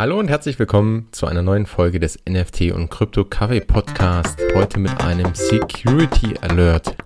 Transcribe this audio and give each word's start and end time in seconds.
Hallo 0.00 0.18
und 0.18 0.28
herzlich 0.28 0.58
willkommen 0.58 1.08
zu 1.12 1.26
einer 1.26 1.42
neuen 1.42 1.66
Folge 1.66 2.00
des 2.00 2.18
NFT 2.26 2.72
und 2.72 2.88
Krypto 2.88 3.22
Kaffee 3.22 3.60
Podcast. 3.60 4.40
Heute 4.54 4.80
mit 4.80 4.98
einem 5.04 5.34
Security 5.34 6.38
Alert. 6.40 6.96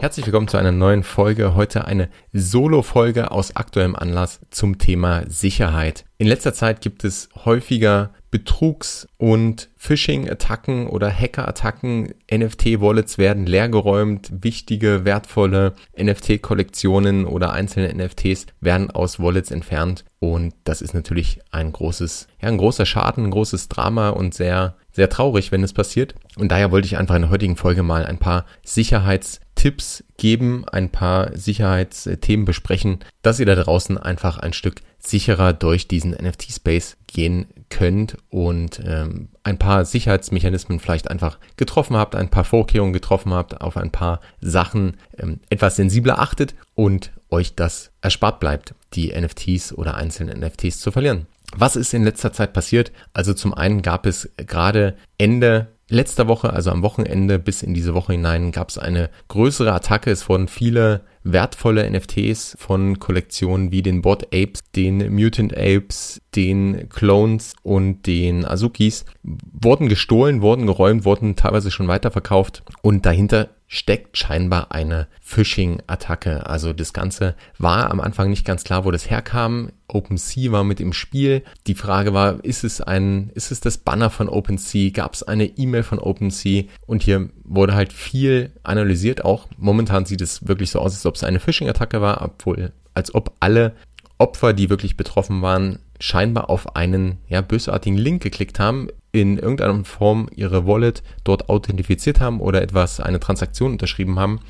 Herzlich 0.00 0.24
willkommen 0.24 0.48
zu 0.48 0.56
einer 0.56 0.72
neuen 0.72 1.02
Folge. 1.02 1.54
Heute 1.54 1.84
eine 1.84 2.08
Solo-Folge 2.32 3.30
aus 3.30 3.54
aktuellem 3.54 3.94
Anlass 3.94 4.40
zum 4.48 4.78
Thema 4.78 5.24
Sicherheit. 5.28 6.06
In 6.16 6.26
letzter 6.26 6.54
Zeit 6.54 6.80
gibt 6.80 7.04
es 7.04 7.28
häufiger 7.44 8.14
Betrugs- 8.30 9.08
und 9.18 9.70
Phishing-Attacken 9.76 10.86
oder 10.86 11.10
Hacker-Attacken. 11.10 12.14
NFT-Wallets 12.32 13.18
werden 13.18 13.46
leergeräumt. 13.46 14.30
Wichtige, 14.42 15.04
wertvolle 15.04 15.74
NFT-Kollektionen 16.00 17.24
oder 17.24 17.52
einzelne 17.52 17.92
NFTs 17.92 18.46
werden 18.60 18.90
aus 18.90 19.18
Wallets 19.18 19.50
entfernt. 19.50 20.04
Und 20.20 20.54
das 20.64 20.82
ist 20.82 20.92
natürlich 20.92 21.40
ein 21.50 21.72
großes, 21.72 22.28
ja, 22.42 22.48
ein 22.48 22.58
großer 22.58 22.84
Schaden, 22.84 23.24
ein 23.24 23.30
großes 23.30 23.68
Drama 23.68 24.10
und 24.10 24.34
sehr, 24.34 24.76
sehr 24.92 25.08
traurig, 25.08 25.50
wenn 25.50 25.64
es 25.64 25.72
passiert. 25.72 26.14
Und 26.36 26.52
daher 26.52 26.70
wollte 26.70 26.86
ich 26.86 26.98
einfach 26.98 27.14
in 27.14 27.22
der 27.22 27.30
heutigen 27.30 27.56
Folge 27.56 27.82
mal 27.82 28.04
ein 28.04 28.18
paar 28.18 28.44
Sicherheits 28.62 29.40
Tipps 29.54 30.04
geben, 30.18 30.66
ein 30.70 30.90
paar 30.90 31.36
Sicherheitsthemen 31.36 32.44
besprechen, 32.44 33.00
dass 33.22 33.40
ihr 33.40 33.46
da 33.46 33.54
draußen 33.54 33.96
einfach 33.96 34.38
ein 34.38 34.52
Stück 34.52 34.82
sicherer 34.98 35.54
durch 35.54 35.88
diesen 35.88 36.12
NFT-Space 36.12 36.98
gehen 37.06 37.46
könnt 37.70 38.16
und 38.28 38.80
ähm, 38.84 39.28
ein 39.42 39.58
paar 39.58 39.84
Sicherheitsmechanismen 39.84 40.80
vielleicht 40.80 41.10
einfach 41.10 41.38
getroffen 41.56 41.96
habt, 41.96 42.14
ein 42.14 42.28
paar 42.28 42.44
Vorkehrungen 42.44 42.92
getroffen 42.92 43.32
habt, 43.32 43.60
auf 43.60 43.76
ein 43.76 43.90
paar 43.90 44.20
Sachen 44.40 44.96
ähm, 45.18 45.40
etwas 45.48 45.76
sensibler 45.76 46.18
achtet 46.18 46.54
und 46.74 47.12
euch 47.30 47.54
das 47.54 47.90
erspart 48.02 48.40
bleibt, 48.40 48.74
die 48.94 49.12
NFTs 49.18 49.72
oder 49.72 49.94
einzelne 49.94 50.36
NFTs 50.36 50.80
zu 50.80 50.92
verlieren. 50.92 51.26
Was 51.56 51.76
ist 51.76 51.94
in 51.94 52.04
letzter 52.04 52.32
Zeit 52.32 52.52
passiert? 52.52 52.92
Also 53.12 53.34
zum 53.34 53.54
einen 53.54 53.82
gab 53.82 54.06
es 54.06 54.28
gerade 54.36 54.96
Ende 55.18 55.68
letzter 55.88 56.28
Woche, 56.28 56.52
also 56.52 56.70
am 56.70 56.82
Wochenende 56.82 57.38
bis 57.38 57.62
in 57.62 57.74
diese 57.74 57.94
Woche 57.94 58.12
hinein, 58.12 58.52
gab 58.52 58.68
es 58.68 58.78
eine 58.78 59.10
größere 59.28 59.72
Attacke. 59.72 60.10
Es 60.10 60.28
wurden 60.28 60.46
viele 60.48 61.02
wertvolle 61.24 61.90
NFTs 61.90 62.56
von 62.58 62.98
Kollektionen 62.98 63.72
wie 63.72 63.82
den 63.82 64.00
Bot 64.00 64.26
Apes, 64.32 64.60
den 64.74 65.12
Mutant 65.12 65.56
Apes, 65.56 66.20
den 66.36 66.88
Clones 66.88 67.54
und 67.62 68.06
den 68.06 68.44
Azukis 68.44 69.04
wurden 69.22 69.88
gestohlen, 69.88 70.42
wurden 70.42 70.66
geräumt, 70.66 71.04
wurden 71.04 71.36
teilweise 71.36 71.70
schon 71.70 71.88
weiterverkauft 71.88 72.62
und 72.82 73.06
dahinter 73.06 73.48
steckt 73.72 74.18
scheinbar 74.18 74.72
eine 74.72 75.06
Phishing-Attacke. 75.20 76.44
Also 76.46 76.72
das 76.72 76.92
Ganze 76.92 77.36
war 77.56 77.92
am 77.92 78.00
Anfang 78.00 78.28
nicht 78.28 78.44
ganz 78.44 78.64
klar, 78.64 78.84
wo 78.84 78.90
das 78.90 79.08
herkam. 79.08 79.70
OpenSea 79.86 80.50
war 80.50 80.64
mit 80.64 80.80
im 80.80 80.92
Spiel. 80.92 81.44
Die 81.68 81.76
Frage 81.76 82.12
war, 82.12 82.44
ist 82.44 82.64
es 82.64 82.80
ein, 82.80 83.30
ist 83.34 83.52
es 83.52 83.60
das 83.60 83.78
Banner 83.78 84.10
von 84.10 84.28
OpenSea? 84.28 84.90
Gab 84.90 85.14
es 85.14 85.22
eine 85.22 85.44
E-Mail 85.44 85.84
von 85.84 86.00
OpenSea? 86.00 86.64
Und 86.86 87.04
hier 87.04 87.30
wurde 87.44 87.74
halt 87.74 87.92
viel 87.92 88.50
analysiert 88.64 89.24
auch. 89.24 89.46
Momentan 89.56 90.04
sieht 90.04 90.20
es 90.20 90.48
wirklich 90.48 90.72
so 90.72 90.80
aus, 90.80 90.94
als 90.94 91.06
ob 91.06 91.14
es 91.14 91.22
eine 91.22 91.38
Phishing-Attacke 91.38 92.00
war, 92.00 92.22
obwohl, 92.22 92.72
als 92.94 93.14
ob 93.14 93.36
alle 93.38 93.76
Opfer, 94.18 94.52
die 94.52 94.68
wirklich 94.68 94.96
betroffen 94.96 95.42
waren, 95.42 95.78
scheinbar 96.00 96.50
auf 96.50 96.74
einen 96.74 97.18
ja, 97.28 97.40
bösartigen 97.42 97.98
Link 97.98 98.22
geklickt 98.22 98.58
haben, 98.58 98.88
in 99.12 99.38
irgendeiner 99.38 99.84
Form 99.84 100.28
ihre 100.34 100.66
Wallet 100.66 101.02
dort 101.24 101.48
authentifiziert 101.48 102.20
haben 102.20 102.40
oder 102.40 102.62
etwas, 102.62 103.00
eine 103.00 103.20
Transaktion 103.20 103.72
unterschrieben 103.72 104.18
haben, 104.18 104.40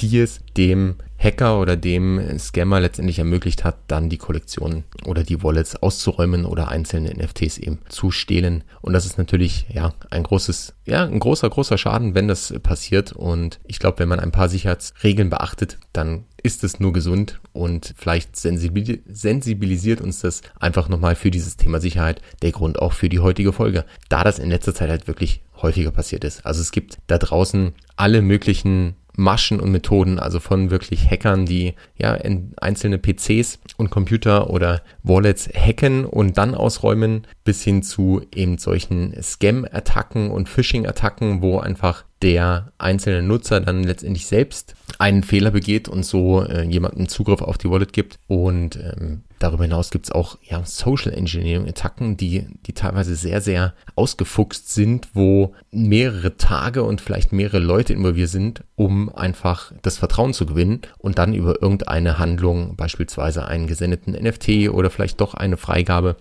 die 0.00 0.18
es 0.18 0.40
dem 0.56 0.96
Hacker 1.18 1.60
oder 1.60 1.76
dem 1.76 2.38
Scammer 2.38 2.80
letztendlich 2.80 3.18
ermöglicht 3.18 3.64
hat, 3.64 3.76
dann 3.86 4.10
die 4.10 4.18
Kollektion 4.18 4.84
oder 5.06 5.22
die 5.22 5.42
Wallets 5.42 5.76
auszuräumen 5.76 6.44
oder 6.44 6.68
einzelne 6.68 7.14
NFTs 7.14 7.56
eben 7.58 7.78
zu 7.88 8.10
stehlen. 8.10 8.62
Und 8.82 8.92
das 8.92 9.06
ist 9.06 9.16
natürlich, 9.16 9.66
ja, 9.72 9.94
ein 10.10 10.22
großes, 10.22 10.74
ja, 10.84 11.04
ein 11.04 11.20
großer, 11.20 11.48
großer 11.48 11.78
Schaden, 11.78 12.14
wenn 12.14 12.28
das 12.28 12.52
passiert. 12.62 13.12
Und 13.12 13.58
ich 13.64 13.78
glaube, 13.78 14.00
wenn 14.00 14.08
man 14.08 14.20
ein 14.20 14.32
paar 14.32 14.48
Sicherheitsregeln 14.50 15.30
beachtet, 15.30 15.78
dann 15.92 16.24
ist 16.42 16.62
es 16.62 16.78
nur 16.78 16.92
gesund 16.92 17.40
und 17.54 17.94
vielleicht 17.96 18.36
sensibilisiert 18.36 20.02
uns 20.02 20.20
das 20.20 20.42
einfach 20.60 20.90
nochmal 20.90 21.14
für 21.14 21.30
dieses 21.30 21.56
Thema 21.56 21.80
Sicherheit. 21.80 22.20
Der 22.42 22.52
Grund 22.52 22.78
auch 22.80 22.92
für 22.92 23.08
die 23.08 23.20
heutige 23.20 23.54
Folge, 23.54 23.86
da 24.10 24.24
das 24.24 24.38
in 24.38 24.50
letzter 24.50 24.74
Zeit 24.74 24.90
halt 24.90 25.06
wirklich 25.06 25.40
häufiger 25.62 25.90
passiert 25.90 26.22
ist. 26.22 26.44
Also 26.44 26.60
es 26.60 26.70
gibt 26.70 26.98
da 27.06 27.16
draußen 27.16 27.72
alle 27.96 28.20
möglichen 28.20 28.94
Maschen 29.16 29.60
und 29.60 29.70
Methoden, 29.70 30.18
also 30.18 30.40
von 30.40 30.70
wirklich 30.70 31.10
Hackern, 31.10 31.46
die 31.46 31.74
ja 31.96 32.18
einzelne 32.56 32.98
PCs 32.98 33.60
und 33.76 33.90
Computer 33.90 34.50
oder 34.50 34.82
Wallets 35.02 35.48
hacken 35.48 36.04
und 36.04 36.36
dann 36.38 36.54
ausräumen, 36.54 37.26
bis 37.44 37.62
hin 37.62 37.82
zu 37.82 38.22
eben 38.34 38.58
solchen 38.58 39.14
Scam-Attacken 39.22 40.30
und 40.30 40.48
Phishing-Attacken, 40.48 41.42
wo 41.42 41.58
einfach 41.58 42.04
der 42.22 42.72
einzelne 42.78 43.22
Nutzer 43.22 43.60
dann 43.60 43.84
letztendlich 43.84 44.26
selbst 44.26 44.74
einen 44.98 45.22
Fehler 45.22 45.50
begeht 45.50 45.88
und 45.88 46.04
so 46.04 46.42
äh, 46.42 46.62
jemanden 46.62 47.08
Zugriff 47.08 47.42
auf 47.42 47.58
die 47.58 47.68
Wallet 47.68 47.92
gibt. 47.92 48.18
Und 48.26 48.76
ähm, 48.76 49.22
darüber 49.44 49.64
hinaus 49.64 49.90
gibt 49.90 50.06
es 50.06 50.12
auch 50.12 50.38
ja, 50.42 50.64
Social 50.64 51.12
Engineering-Attacken, 51.12 52.16
die, 52.16 52.46
die 52.66 52.72
teilweise 52.72 53.14
sehr, 53.14 53.42
sehr 53.42 53.74
ausgefuchst 53.94 54.72
sind, 54.72 55.08
wo 55.12 55.54
mehrere 55.70 56.38
Tage 56.38 56.82
und 56.82 57.02
vielleicht 57.02 57.32
mehrere 57.32 57.58
Leute 57.58 57.92
involviert 57.92 58.30
sind, 58.30 58.64
um 58.74 59.14
einfach 59.14 59.72
das 59.82 59.98
Vertrauen 59.98 60.32
zu 60.32 60.46
gewinnen 60.46 60.80
und 60.98 61.18
dann 61.18 61.34
über 61.34 61.60
irgendeine 61.60 62.18
Handlung, 62.18 62.74
beispielsweise 62.76 63.46
einen 63.46 63.66
gesendeten 63.66 64.14
NFT 64.14 64.70
oder 64.70 64.88
vielleicht 64.88 65.20
doch 65.20 65.34
eine 65.34 65.58
Freigabe, 65.58 66.16